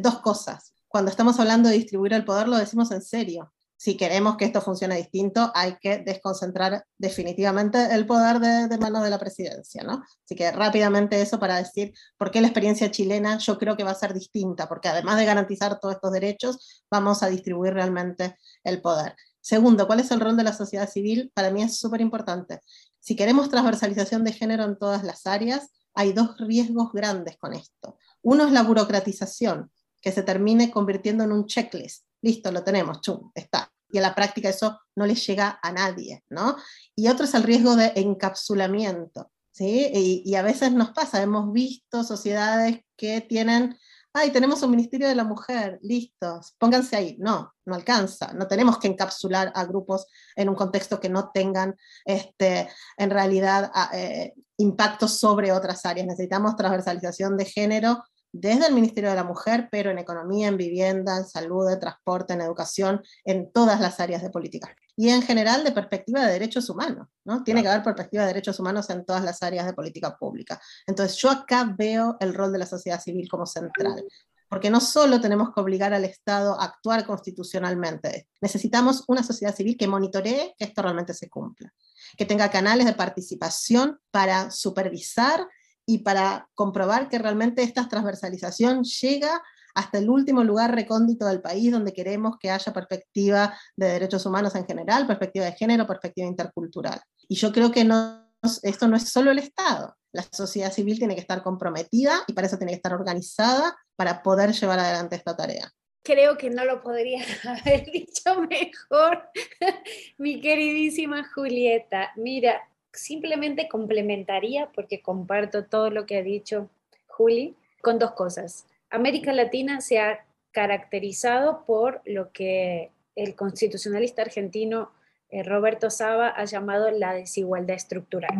dos 0.00 0.20
cosas. 0.20 0.74
Cuando 0.88 1.10
estamos 1.10 1.40
hablando 1.40 1.68
de 1.68 1.76
distribuir 1.76 2.12
el 2.12 2.24
poder, 2.24 2.48
lo 2.48 2.58
decimos 2.58 2.90
en 2.92 3.02
serio 3.02 3.52
si 3.78 3.96
queremos 3.96 4.36
que 4.36 4.46
esto 4.46 4.62
funcione 4.62 4.96
distinto, 4.96 5.52
hay 5.54 5.76
que 5.80 5.98
desconcentrar 5.98 6.86
definitivamente 6.96 7.94
el 7.94 8.06
poder 8.06 8.40
de, 8.40 8.78
manos 8.78 9.02
de 9.02 9.10
la 9.10 9.18
presidencia, 9.18 9.82
¿no? 9.82 10.02
Así 10.24 10.34
que 10.34 10.50
rápidamente 10.50 11.20
eso 11.20 11.38
para 11.38 11.58
decir 11.58 11.92
por 12.16 12.30
qué 12.30 12.40
la 12.40 12.46
experiencia 12.46 12.90
chilena 12.90 13.36
yo 13.38 13.58
creo 13.58 13.76
que 13.76 13.84
va 13.84 13.90
a 13.90 13.94
ser 13.94 14.14
distinta, 14.14 14.66
porque 14.66 14.88
además 14.88 15.18
de 15.18 15.26
garantizar 15.26 15.78
todos 15.78 15.96
estos 15.96 16.10
derechos, 16.10 16.84
vamos 16.90 17.22
a 17.22 17.28
distribuir 17.28 17.74
realmente 17.74 18.36
el 18.64 18.80
poder. 18.80 19.14
Segundo, 19.42 19.86
¿cuál 19.86 20.00
es 20.00 20.10
el 20.10 20.20
rol 20.20 20.36
de 20.36 20.44
la 20.44 20.54
sociedad 20.54 20.88
civil? 20.88 21.30
Para 21.34 21.50
mí 21.50 21.62
es 21.62 21.76
súper 21.78 22.00
importante. 22.00 22.60
Si 22.98 23.14
queremos 23.14 23.50
transversalización 23.50 24.24
de 24.24 24.32
género 24.32 24.64
en 24.64 24.78
todas 24.78 25.04
las 25.04 25.26
áreas, 25.26 25.68
hay 25.94 26.12
dos 26.12 26.36
riesgos 26.38 26.92
grandes 26.92 27.36
con 27.36 27.52
esto. 27.52 27.98
Uno 28.22 28.46
es 28.46 28.52
la 28.52 28.62
burocratización, 28.62 29.70
que 30.00 30.12
se 30.12 30.22
termine 30.22 30.70
convirtiendo 30.70 31.24
en 31.24 31.32
un 31.32 31.46
checklist 31.46 32.05
listo, 32.22 32.50
lo 32.52 32.62
tenemos, 32.62 33.00
chum, 33.00 33.30
está. 33.34 33.70
Y 33.88 33.98
a 33.98 34.02
la 34.02 34.14
práctica 34.14 34.48
eso 34.48 34.80
no 34.96 35.06
le 35.06 35.14
llega 35.14 35.58
a 35.62 35.72
nadie, 35.72 36.24
¿no? 36.28 36.56
Y 36.94 37.08
otro 37.08 37.24
es 37.24 37.34
el 37.34 37.44
riesgo 37.44 37.76
de 37.76 37.92
encapsulamiento, 37.96 39.30
¿sí? 39.52 40.22
Y, 40.24 40.34
a 40.34 40.42
veces 40.42 40.72
nos 40.72 40.90
pasa, 40.90 41.22
hemos 41.22 41.52
visto 41.52 42.02
sociedades 42.02 42.80
que 42.96 43.20
tienen, 43.20 43.78
ay, 44.12 44.30
tenemos 44.30 44.62
un 44.62 44.72
Ministerio 44.72 45.06
de 45.08 45.14
la 45.14 45.24
Mujer, 45.24 45.78
listos, 45.82 46.56
pónganse 46.58 46.96
ahí. 46.96 47.16
No, 47.20 47.54
no 47.64 47.74
alcanza, 47.74 48.32
no 48.32 48.48
tenemos 48.48 48.78
que 48.78 48.88
encapsular 48.88 49.52
a 49.54 49.64
grupos 49.64 50.06
en 50.34 50.48
un 50.48 50.56
contexto 50.56 50.98
que 50.98 51.08
no 51.08 51.30
tengan, 51.30 51.76
este, 52.04 52.68
en 52.96 53.10
realidad, 53.10 53.70
eh, 53.92 54.34
impactos 54.56 55.18
sobre 55.20 55.52
otras 55.52 55.86
áreas. 55.86 56.06
Necesitamos 56.06 56.56
transversalización 56.56 57.36
de 57.36 57.44
género 57.44 58.02
desde 58.40 58.66
el 58.66 58.74
Ministerio 58.74 59.10
de 59.10 59.16
la 59.16 59.24
Mujer, 59.24 59.68
pero 59.70 59.90
en 59.90 59.98
economía, 59.98 60.48
en 60.48 60.56
vivienda, 60.56 61.16
en 61.16 61.26
salud, 61.26 61.70
en 61.70 61.80
transporte, 61.80 62.34
en 62.34 62.40
educación, 62.40 63.02
en 63.24 63.50
todas 63.52 63.80
las 63.80 64.00
áreas 64.00 64.22
de 64.22 64.30
política. 64.30 64.74
Y 64.96 65.10
en 65.10 65.22
general 65.22 65.62
de 65.62 65.72
perspectiva 65.72 66.24
de 66.24 66.32
derechos 66.32 66.70
humanos, 66.70 67.08
¿no? 67.24 67.44
Tiene 67.44 67.62
que 67.62 67.68
haber 67.68 67.82
perspectiva 67.82 68.22
de 68.22 68.28
derechos 68.28 68.58
humanos 68.58 68.88
en 68.90 69.04
todas 69.04 69.22
las 69.22 69.42
áreas 69.42 69.66
de 69.66 69.74
política 69.74 70.16
pública. 70.16 70.60
Entonces 70.86 71.16
yo 71.18 71.30
acá 71.30 71.74
veo 71.76 72.16
el 72.20 72.32
rol 72.32 72.52
de 72.52 72.58
la 72.58 72.66
sociedad 72.66 73.00
civil 73.00 73.28
como 73.28 73.44
central 73.44 74.04
porque 74.48 74.70
no 74.70 74.80
solo 74.80 75.20
tenemos 75.20 75.52
que 75.52 75.60
obligar 75.60 75.92
al 75.92 76.04
Estado 76.04 76.60
a 76.60 76.64
actuar 76.64 77.04
constitucionalmente, 77.06 78.28
necesitamos 78.40 79.04
una 79.08 79.22
sociedad 79.22 79.54
civil 79.54 79.76
que 79.76 79.88
monitoree 79.88 80.54
que 80.58 80.64
esto 80.64 80.82
realmente 80.82 81.14
se 81.14 81.28
cumpla, 81.28 81.72
que 82.16 82.24
tenga 82.24 82.50
canales 82.50 82.86
de 82.86 82.92
participación 82.92 83.98
para 84.10 84.50
supervisar 84.50 85.46
y 85.86 85.98
para 85.98 86.48
comprobar 86.54 87.08
que 87.08 87.18
realmente 87.18 87.62
esta 87.62 87.88
transversalización 87.88 88.82
llega 88.82 89.42
hasta 89.74 89.98
el 89.98 90.08
último 90.08 90.42
lugar 90.42 90.74
recóndito 90.74 91.26
del 91.26 91.42
país 91.42 91.70
donde 91.70 91.92
queremos 91.92 92.36
que 92.40 92.50
haya 92.50 92.72
perspectiva 92.72 93.56
de 93.76 93.88
derechos 93.88 94.24
humanos 94.26 94.54
en 94.54 94.66
general, 94.66 95.06
perspectiva 95.06 95.44
de 95.44 95.52
género, 95.52 95.86
perspectiva 95.86 96.26
intercultural. 96.26 97.00
Y 97.28 97.36
yo 97.36 97.52
creo 97.52 97.70
que 97.70 97.84
no, 97.84 98.32
esto 98.62 98.88
no 98.88 98.96
es 98.96 99.10
solo 99.10 99.30
el 99.30 99.38
Estado, 99.38 99.94
la 100.12 100.22
sociedad 100.32 100.72
civil 100.72 100.98
tiene 100.98 101.14
que 101.14 101.20
estar 101.20 101.42
comprometida 101.42 102.24
y 102.26 102.32
para 102.32 102.46
eso 102.46 102.56
tiene 102.56 102.72
que 102.72 102.76
estar 102.76 102.94
organizada 102.94 103.76
para 103.96 104.22
poder 104.22 104.52
llevar 104.52 104.78
adelante 104.78 105.14
esta 105.16 105.36
tarea. 105.36 105.70
Creo 106.02 106.38
que 106.38 106.48
no 106.48 106.64
lo 106.64 106.82
podría 106.82 107.22
haber 107.44 107.84
dicho 107.84 108.40
mejor, 108.48 109.28
mi 110.18 110.40
queridísima 110.40 111.28
Julieta. 111.34 112.12
Mira, 112.16 112.62
simplemente 112.96 113.68
complementaría, 113.68 114.70
porque 114.74 115.00
comparto 115.00 115.64
todo 115.64 115.90
lo 115.90 116.06
que 116.06 116.18
ha 116.18 116.22
dicho 116.22 116.68
Juli, 117.06 117.54
con 117.82 117.98
dos 117.98 118.12
cosas. 118.12 118.66
América 118.90 119.32
Latina 119.32 119.80
se 119.80 119.98
ha 119.98 120.24
caracterizado 120.52 121.64
por 121.66 122.00
lo 122.04 122.32
que 122.32 122.90
el 123.14 123.34
constitucionalista 123.34 124.22
argentino 124.22 124.90
eh, 125.30 125.42
Roberto 125.42 125.90
Saba 125.90 126.28
ha 126.28 126.44
llamado 126.44 126.90
la 126.90 127.12
desigualdad 127.12 127.76
estructural. 127.76 128.38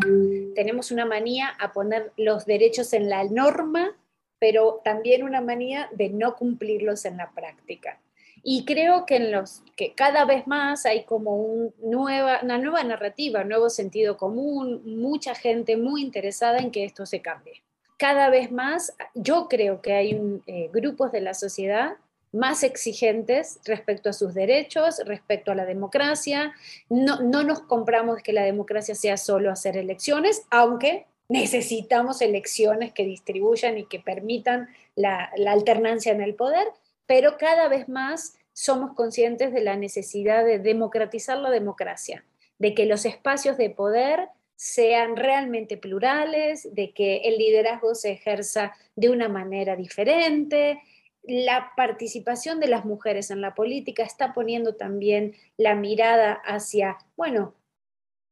Tenemos 0.54 0.90
una 0.90 1.04
manía 1.04 1.48
a 1.58 1.72
poner 1.72 2.12
los 2.16 2.46
derechos 2.46 2.92
en 2.92 3.08
la 3.08 3.24
norma, 3.24 3.96
pero 4.38 4.80
también 4.84 5.24
una 5.24 5.40
manía 5.40 5.88
de 5.92 6.10
no 6.10 6.36
cumplirlos 6.36 7.04
en 7.04 7.16
la 7.16 7.30
práctica. 7.32 7.98
Y 8.48 8.64
creo 8.64 9.06
que, 9.06 9.16
en 9.16 9.32
los, 9.32 9.64
que 9.74 9.92
cada 9.94 10.24
vez 10.24 10.46
más 10.46 10.86
hay 10.86 11.02
como 11.02 11.34
un 11.34 11.74
nueva, 11.82 12.38
una 12.44 12.58
nueva 12.58 12.84
narrativa, 12.84 13.40
un 13.40 13.48
nuevo 13.48 13.68
sentido 13.68 14.16
común, 14.16 14.82
mucha 14.84 15.34
gente 15.34 15.76
muy 15.76 16.00
interesada 16.00 16.58
en 16.58 16.70
que 16.70 16.84
esto 16.84 17.06
se 17.06 17.20
cambie. 17.20 17.64
Cada 17.96 18.30
vez 18.30 18.52
más, 18.52 18.94
yo 19.14 19.48
creo 19.48 19.82
que 19.82 19.94
hay 19.94 20.40
eh, 20.46 20.70
grupos 20.72 21.10
de 21.10 21.22
la 21.22 21.34
sociedad 21.34 21.96
más 22.30 22.62
exigentes 22.62 23.58
respecto 23.64 24.10
a 24.10 24.12
sus 24.12 24.32
derechos, 24.32 25.00
respecto 25.04 25.50
a 25.50 25.56
la 25.56 25.64
democracia. 25.64 26.54
No, 26.88 27.20
no 27.22 27.42
nos 27.42 27.62
compramos 27.62 28.22
que 28.22 28.32
la 28.32 28.44
democracia 28.44 28.94
sea 28.94 29.16
solo 29.16 29.50
hacer 29.50 29.76
elecciones, 29.76 30.42
aunque 30.50 31.06
necesitamos 31.28 32.22
elecciones 32.22 32.92
que 32.92 33.04
distribuyan 33.04 33.76
y 33.76 33.86
que 33.86 33.98
permitan 33.98 34.68
la, 34.94 35.32
la 35.36 35.50
alternancia 35.50 36.12
en 36.12 36.20
el 36.20 36.36
poder, 36.36 36.68
pero 37.06 37.36
cada 37.38 37.68
vez 37.68 37.88
más 37.88 38.36
somos 38.52 38.94
conscientes 38.94 39.52
de 39.52 39.62
la 39.62 39.76
necesidad 39.76 40.44
de 40.44 40.58
democratizar 40.58 41.38
la 41.38 41.50
democracia, 41.50 42.24
de 42.58 42.74
que 42.74 42.86
los 42.86 43.04
espacios 43.04 43.56
de 43.56 43.70
poder 43.70 44.28
sean 44.56 45.16
realmente 45.16 45.76
plurales, 45.76 46.74
de 46.74 46.92
que 46.92 47.18
el 47.18 47.36
liderazgo 47.36 47.94
se 47.94 48.12
ejerza 48.12 48.72
de 48.94 49.10
una 49.10 49.28
manera 49.28 49.76
diferente, 49.76 50.80
la 51.22 51.72
participación 51.76 52.60
de 52.60 52.68
las 52.68 52.84
mujeres 52.84 53.30
en 53.30 53.40
la 53.40 53.54
política 53.54 54.02
está 54.02 54.32
poniendo 54.32 54.76
también 54.76 55.34
la 55.56 55.74
mirada 55.74 56.32
hacia, 56.32 56.96
bueno, 57.16 57.54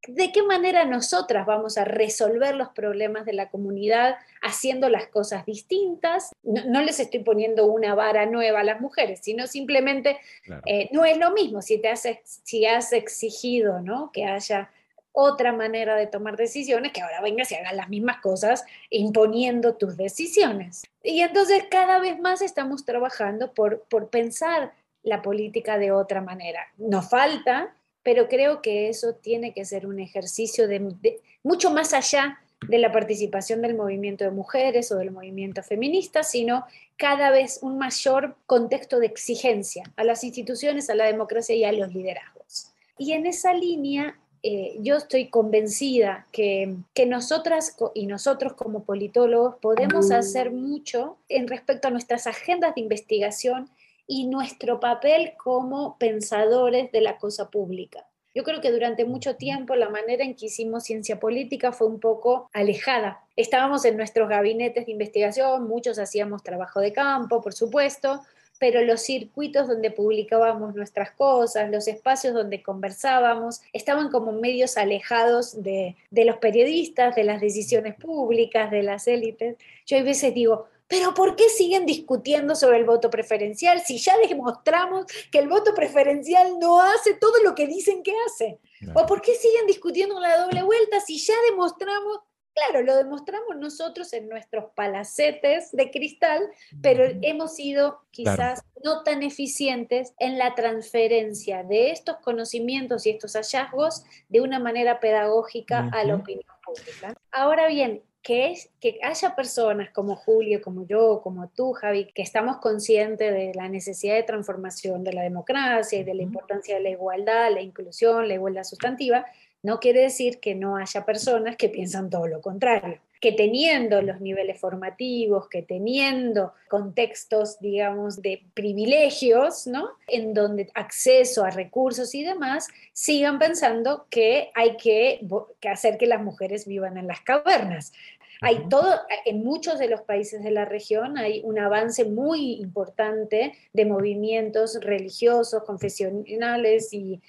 ¿de 0.09 0.33
qué 0.33 0.43
manera 0.43 0.85
nosotras 0.85 1.47
vamos 1.47 1.79
a 1.79 1.85
resolver 1.85 2.55
los 2.55 2.69
problemas 2.71 3.25
de 3.25 3.33
la 3.33 3.49
comunidad 3.51 4.17
haciendo 4.43 4.88
las 4.88 5.07
cosas 5.07 5.45
distintas? 5.47 6.33
No, 6.43 6.83
les 6.83 7.01
estoy 7.01 7.21
poniendo 7.21 7.67
una 7.67 7.95
vara 7.95 8.27
nueva 8.27 8.61
a 8.61 8.64
las 8.64 8.81
mujeres, 8.81 9.21
sino 9.23 9.47
simplemente 9.47 10.19
eh, 10.67 10.88
no 10.93 11.05
es 11.05 11.17
lo 11.19 11.33
mismo 11.33 11.62
si, 11.62 11.79
te 11.79 11.88
has, 11.88 12.07
si 12.23 12.67
has 12.67 12.93
exigido 12.93 13.81
¿no? 13.81 14.11
que 14.12 14.25
haya 14.25 14.71
otra 15.17 15.53
manera 15.53 15.95
de 15.95 16.09
tomar 16.09 16.37
decisiones, 16.37 16.93
que 16.93 17.01
ahora 17.01 17.21
vengas 17.21 17.53
y 17.53 17.55
hagas 17.55 17.75
las 17.75 17.88
mismas 17.88 18.21
cosas 18.21 18.64
imponiendo 18.90 19.77
tus 19.77 19.97
decisiones. 19.97 20.83
Y 21.05 21.21
entonces 21.21 21.64
cada 21.71 22.01
vez 22.01 22.19
más 22.19 22.43
estamos 22.43 22.85
trabajando 22.85 23.55
por, 23.55 23.85
por 23.85 24.09
pensar 24.09 24.73
la 25.05 25.23
política 25.23 25.79
de 25.79 25.93
otra 25.93 26.21
manera. 26.21 26.67
Nos 26.79 27.09
falta, 27.09 27.77
pero 28.05 28.29
creo 28.29 28.62
que 28.62 28.88
eso 28.88 29.14
tiene 29.14 29.53
que 29.53 29.64
ser 29.64 29.87
un 29.87 29.99
ejercicio 29.99 30.69
de, 30.69 31.19
mucho 31.43 31.73
más 31.73 31.93
allá 31.93 32.38
de 32.69 32.79
la 32.79 32.93
participación 32.93 33.62
del 33.62 33.75
movimiento 33.75 34.25
de 34.25 34.31
mujeres 34.31 34.93
o 34.93 34.97
del 34.97 35.11
movimiento 35.11 35.62
feminista, 35.62 36.23
sino 36.23 36.64
cada 36.97 37.31
vez 37.31 37.59
un 37.62 37.79
mayor 37.79 38.37
contexto 38.47 39.01
de 39.01 39.07
exigencia 39.07 39.85
a 39.97 40.05
las 40.05 40.23
instituciones, 40.23 40.88
a 40.88 40.95
la 40.95 41.07
democracia 41.07 41.57
y 41.57 41.64
a 41.64 41.73
los 41.73 41.93
liderazgos. 41.93 42.69
Y 42.99 43.12
en 43.12 43.27
esa 43.27 43.53
línea 43.55 44.19
eh, 44.43 44.77
yo 44.81 44.97
estoy 44.97 45.29
convencida 45.29 46.27
que, 46.31 46.77
que, 46.93 47.07
nosotras 47.07 47.75
y 47.95 48.07
nosotros 48.07 48.53
como 48.53 48.85
politólogos 48.85 49.57
podemos 49.57 50.11
hacer 50.11 50.51
mucho 50.51 51.17
en 51.31 51.49
respecto 51.49 51.88
a 51.88 51.90
nuestras 51.90 52.27
agendas 52.27 52.75
de 52.75 52.83
investigación 52.83 53.71
y 54.07 54.27
nuestro 54.27 54.81
papel 54.81 55.35
como 55.37 55.97
pensadores 55.99 56.93
de 56.93 57.01
la 57.01 57.19
cosa 57.19 57.51
pública. 57.51 58.07
Yo 58.35 58.43
creo 58.43 58.61
que 58.61 58.73
durante 58.73 59.05
mucho 59.05 59.37
tiempo 59.37 59.77
la 59.77 59.88
manera 59.88 60.25
en 60.25 60.35
que 60.35 60.47
hicimos 60.47 60.85
ciencia 60.85 61.21
política 61.21 61.71
fue 61.71 61.87
un 61.87 62.01
poco 62.01 62.51
alejada. 62.53 63.21
Estábamos 63.37 63.85
en 63.85 63.97
nuestros 63.97 64.29
gabinetes 64.29 64.87
de 64.87 64.93
investigación, 64.93 65.69
muchos 65.69 66.01
hacíamos 66.01 66.43
trabajo 66.43 66.81
de 66.81 66.93
campo, 66.93 67.40
por 67.40 67.53
supuesto, 67.53 68.23
pero 68.59 68.83
los 68.83 69.03
circuitos 69.03 69.69
donde 69.69 69.90
publicábamos 69.90 70.75
nuestras 70.75 71.11
cosas, 71.12 71.71
los 71.71 71.87
espacios 71.87 72.35
donde 72.35 72.62
conversábamos, 72.62 73.61
estaban 73.73 74.11
como 74.11 74.33
medios 74.33 74.77
alejados 74.77 75.62
de, 75.62 75.97
los 76.11 76.37
periodistas, 76.38 77.14
de 77.14 77.25
las 77.25 77.40
decisiones 77.40 77.95
públicas, 77.95 78.71
de 78.71 78.83
las 78.83 79.07
élites. 79.07 79.57
Yo 79.87 79.99
a 79.99 80.03
veces 80.03 80.35
digo, 80.35 80.67
pero 80.87 81.14
¿por 81.14 81.37
qué 81.37 81.49
siguen 81.49 81.87
discutiendo 81.87 82.55
sobre 82.55 82.79
el 82.79 82.85
voto 82.85 83.11
preferencial 83.11 83.81
si 83.85 83.99
ya 83.99 84.16
demostramos 84.18 85.07
que 85.31 85.38
el 85.38 85.49
voto 85.49 85.75
preferencial 85.75 86.59
no 86.59 86.81
hace 86.81 87.14
todo 87.14 87.42
lo 87.42 87.55
que 87.55 87.66
dicen 87.66 88.03
que 88.03 88.14
hace? 88.27 88.61
¿O 88.94 89.07
por 89.07 89.23
qué 89.23 89.35
siguen 89.35 89.66
discutiendo 89.66 90.20
la 90.20 90.44
doble 90.44 90.62
vuelta 90.62 91.01
si 91.01 91.18
ya 91.18 91.35
demostramos 91.51 92.20
Claro, 92.55 92.83
lo 92.85 92.94
demostramos 92.94 93.57
nosotros 93.57 94.12
en 94.12 94.29
nuestros 94.29 94.66
palacetes 94.77 95.73
de 95.73 95.90
cristal, 95.90 96.40
pero 96.81 97.05
hemos 97.23 97.57
sido 97.57 98.03
quizás 98.12 98.62
no 98.85 99.03
tan 99.03 99.25
eficientes 99.25 100.14
en 100.20 100.38
la 100.38 100.55
transferencia 100.55 101.64
de 101.64 101.90
estos 101.90 102.18
conocimientos 102.18 103.07
y 103.07 103.11
estos 103.11 103.33
hallazgos 103.33 104.05
de 104.29 104.40
una 104.40 104.61
manera 104.61 105.01
pedagógica 105.01 105.88
a 105.92 106.05
la 106.05 106.14
opinión 106.14 106.47
pública. 106.64 107.14
Ahora 107.33 107.66
bien, 107.66 108.05
que, 108.25 108.53
es, 108.53 108.71
que 108.81 108.99
haya 109.03 109.37
personas 109.37 109.91
como 109.91 110.17
Julio, 110.17 110.63
como 110.63 110.87
yo, 110.87 111.21
como 111.23 111.49
tú, 111.51 111.73
Javi, 111.73 112.07
que 112.07 112.23
estamos 112.23 112.57
conscientes 112.57 113.33
de 113.33 113.53
la 113.55 113.69
necesidad 113.69 114.15
de 114.15 114.23
transformación 114.23 115.05
de 115.05 115.13
la 115.13 115.23
democracia 115.23 116.01
y 116.01 116.05
de 116.05 116.15
la 116.15 116.23
importancia 116.23 116.75
de 116.75 116.81
la 116.81 116.89
igualdad, 116.89 117.53
la 117.53 117.61
inclusión, 117.61 118.27
la 118.27 118.35
igualdad 118.35 118.65
sustantiva, 118.65 119.27
no 119.65 119.81
quiere 119.81 120.03
decir 120.03 120.41
que 120.41 120.55
no 120.55 120.77
haya 120.77 121.07
personas 121.07 121.57
que 121.57 121.71
piensan 121.71 122.11
todo 122.11 122.27
lo 122.27 122.43
contrario, 122.43 123.01
que 123.19 123.33
teniendo 123.33 124.03
los 124.03 124.21
niveles 124.21 124.61
formativos, 124.61 125.49
que 125.49 125.63
teniendo 125.63 126.53
contextos, 126.69 127.59
digamos, 127.61 128.21
de 128.21 128.43
privilegios, 128.53 129.67
¿no? 129.67 129.89
En 130.07 130.35
donde 130.35 130.69
acceso 130.75 131.43
a 131.43 131.51
recursos 131.51 132.15
y 132.15 132.23
demás, 132.23 132.69
sigan 132.93 133.39
pensando 133.39 134.07
que 134.11 134.51
hay 134.55 134.77
que, 134.77 135.27
que 135.61 135.71
hacer 135.71 135.97
que 135.97 136.07
las 136.07 136.23
mujeres 136.23 136.67
vivan 136.67 136.99
en 136.99 137.07
las 137.07 137.23
cavernas. 137.23 137.95
Hay 138.40 138.68
todo, 138.68 139.01
en 139.25 139.44
muchos 139.44 139.79
de 139.79 139.88
los 139.88 140.03
países 140.03 140.42
de 140.42 140.51
la 140.51 140.64
región 140.64 141.18
hay 141.18 141.40
un 141.44 141.59
avance 141.59 142.05
muy 142.05 142.55
importante 142.55 143.55
de 143.73 143.85
movimientos 143.85 144.79
religiosos, 144.81 145.62
confesionales 145.64 146.92
y, 146.92 147.20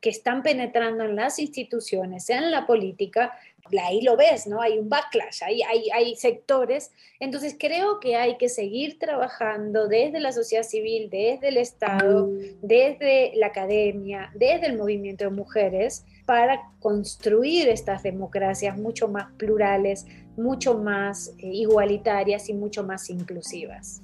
que 0.00 0.10
están 0.10 0.42
penetrando 0.42 1.04
en 1.04 1.14
las 1.14 1.38
instituciones, 1.38 2.28
en 2.28 2.50
la 2.50 2.66
política, 2.66 3.32
ahí 3.80 4.02
lo 4.02 4.16
ves, 4.16 4.46
¿no? 4.46 4.60
Hay 4.60 4.78
un 4.78 4.88
backlash, 4.88 5.42
hay, 5.44 5.62
hay, 5.62 5.90
hay, 5.90 6.16
sectores. 6.16 6.90
Entonces 7.20 7.56
creo 7.58 8.00
que 8.00 8.16
hay 8.16 8.36
que 8.36 8.48
seguir 8.48 8.98
trabajando 8.98 9.86
desde 9.86 10.20
la 10.20 10.32
sociedad 10.32 10.64
civil, 10.64 11.08
desde 11.10 11.48
el 11.48 11.56
Estado, 11.56 12.28
desde 12.60 13.32
la 13.36 13.46
academia, 13.46 14.30
desde 14.34 14.66
el 14.66 14.76
movimiento 14.76 15.24
de 15.24 15.30
mujeres, 15.30 16.04
para 16.32 16.62
construir 16.80 17.68
estas 17.68 18.02
democracias 18.02 18.78
mucho 18.78 19.06
más 19.06 19.30
plurales, 19.36 20.06
mucho 20.34 20.78
más 20.78 21.34
eh, 21.36 21.46
igualitarias 21.46 22.48
y 22.48 22.54
mucho 22.54 22.84
más 22.84 23.10
inclusivas. 23.10 24.00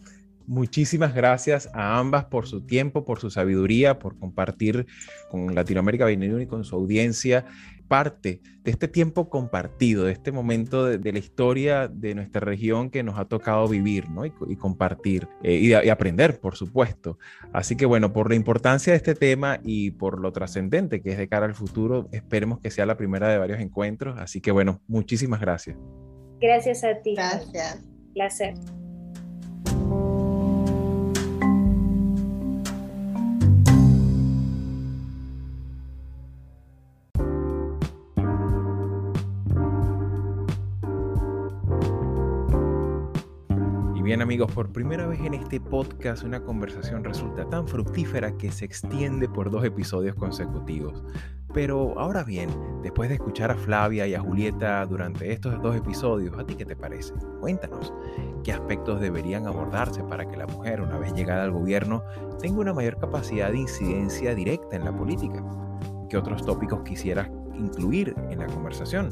Muchísimas 0.47 1.15
gracias 1.15 1.71
a 1.73 1.99
ambas 1.99 2.27
por 2.27 2.47
su 2.47 2.61
tiempo, 2.61 3.07
por 3.07 3.19
su 3.19 3.31
sabiduría, 3.31 3.99
por 3.99 4.19
compartir 4.19 4.87
con 5.31 5.55
Latinoamérica 5.55 6.05
21 6.05 6.43
y 6.43 6.47
con 6.47 6.65
su 6.65 6.77
audiencia 6.77 7.47
parte 7.89 8.41
de 8.63 8.71
este 8.71 8.87
tiempo 8.87 9.29
compartido, 9.29 10.05
de 10.05 10.13
este 10.13 10.31
momento 10.31 10.85
de, 10.85 11.13
la 11.13 11.19
historia 11.19 11.89
de 11.89 12.15
nuestra 12.15 12.41
región 12.41 12.91
que 12.91 13.03
nos 13.03 13.19
ha 13.19 13.25
tocado 13.25 13.67
vivir 13.67 14.11
¿no? 14.11 14.25
y, 14.27 14.57
compartir 14.57 15.27
eh, 15.43 15.55
y, 15.55 15.71
y, 15.71 15.89
aprender, 15.89 16.39
por 16.39 16.55
supuesto. 16.55 17.19
Así 17.53 17.77
que 17.77 17.87
bueno, 17.87 18.13
por 18.13 18.29
la 18.29 18.37
importancia 18.37 18.93
de 18.93 18.99
este 18.99 19.15
tema 19.15 19.59
y 19.65 19.93
por 19.93 20.21
lo 20.21 20.33
trascendente 20.33 21.03
que 21.03 21.11
es 21.11 21.19
de 21.19 21.29
cara 21.29 21.47
al 21.47 21.55
futuro, 21.55 22.09
esperemos 22.13 22.61
que 22.61 22.71
sea 22.71 22.87
la 22.87 22.97
primera 22.97 23.29
de 23.29 23.39
varios 23.39 23.61
encuentros. 23.61 24.19
Así 24.19 24.41
que 24.41 24.53
bueno, 24.53 24.81
muchísimas 24.87 25.41
gracias. 25.41 25.77
Gracias 26.41 26.85
a 26.85 27.01
ti. 27.03 27.15
Gracias. 27.15 27.85
Placer. 28.15 28.55
Amigos, 44.23 44.51
por 44.53 44.73
primera 44.73 45.07
vez 45.07 45.21
en 45.21 45.35
este 45.35 45.61
podcast 45.61 46.25
una 46.25 46.41
conversación 46.41 47.05
resulta 47.05 47.49
tan 47.49 47.69
fructífera 47.69 48.37
que 48.37 48.51
se 48.51 48.65
extiende 48.65 49.29
por 49.29 49.51
dos 49.51 49.65
episodios 49.65 50.17
consecutivos. 50.17 51.03
Pero 51.55 51.99
ahora 51.99 52.25
bien, 52.25 52.51
después 52.83 53.09
de 53.09 53.17
escuchar 53.17 53.51
a 53.51 53.55
Flavia 53.55 54.07
y 54.07 54.15
a 54.15 54.21
Julieta 54.21 54.85
durante 54.87 55.33
estos 55.33 55.61
dos 55.63 55.77
episodios, 55.77 56.39
¿a 56.39 56.45
ti 56.45 56.55
qué 56.55 56.65
te 56.65 56.75
parece? 56.75 57.15
Cuéntanos, 57.41 57.93
¿qué 58.43 58.53
aspectos 58.53 59.01
deberían 59.01 59.47
abordarse 59.47 60.03
para 60.03 60.29
que 60.29 60.37
la 60.37 60.47
mujer, 60.47 60.81
una 60.81 60.99
vez 60.99 61.13
llegada 61.13 61.45
al 61.45 61.53
gobierno, 61.53 62.03
tenga 62.41 62.61
una 62.61 62.75
mayor 62.75 62.99
capacidad 62.99 63.53
de 63.53 63.59
incidencia 63.59 64.35
directa 64.35 64.77
en 64.77 64.85
la 64.85 64.97
política? 64.97 65.45
¿Qué 66.11 66.17
otros 66.17 66.45
tópicos 66.45 66.81
quisieras 66.83 67.31
incluir 67.55 68.15
en 68.31 68.39
la 68.39 68.47
conversación? 68.47 69.11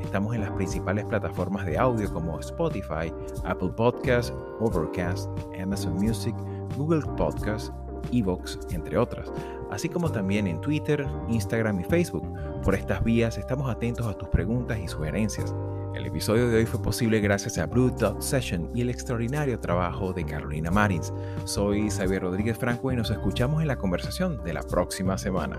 Estamos 0.00 0.34
en 0.34 0.40
las 0.42 0.50
principales 0.52 1.04
plataformas 1.04 1.66
de 1.66 1.78
audio 1.78 2.12
como 2.12 2.38
Spotify, 2.40 3.12
Apple 3.44 3.70
Podcasts, 3.76 4.32
Overcast, 4.58 5.28
Amazon 5.60 5.94
Music, 5.94 6.34
Google 6.76 7.02
Podcasts, 7.16 7.72
Evox, 8.12 8.58
entre 8.70 8.96
otras, 8.98 9.32
así 9.70 9.88
como 9.88 10.10
también 10.10 10.46
en 10.46 10.60
Twitter, 10.60 11.06
Instagram 11.28 11.80
y 11.80 11.84
Facebook. 11.84 12.26
Por 12.62 12.74
estas 12.74 13.02
vías 13.04 13.38
estamos 13.38 13.70
atentos 13.70 14.06
a 14.06 14.14
tus 14.14 14.28
preguntas 14.28 14.78
y 14.78 14.88
sugerencias. 14.88 15.54
El 15.94 16.06
episodio 16.06 16.48
de 16.48 16.58
hoy 16.58 16.66
fue 16.66 16.80
posible 16.80 17.20
gracias 17.20 17.58
a 17.58 17.66
Blue 17.66 17.90
Dot 17.90 18.22
Session 18.22 18.70
y 18.74 18.80
el 18.80 18.90
extraordinario 18.90 19.58
trabajo 19.58 20.12
de 20.12 20.24
Carolina 20.24 20.70
Marins. 20.70 21.12
Soy 21.44 21.90
Xavier 21.90 22.22
Rodríguez 22.22 22.56
Franco 22.56 22.92
y 22.92 22.96
nos 22.96 23.10
escuchamos 23.10 23.60
en 23.60 23.68
la 23.68 23.76
conversación 23.76 24.42
de 24.44 24.54
la 24.54 24.62
próxima 24.62 25.18
semana. 25.18 25.58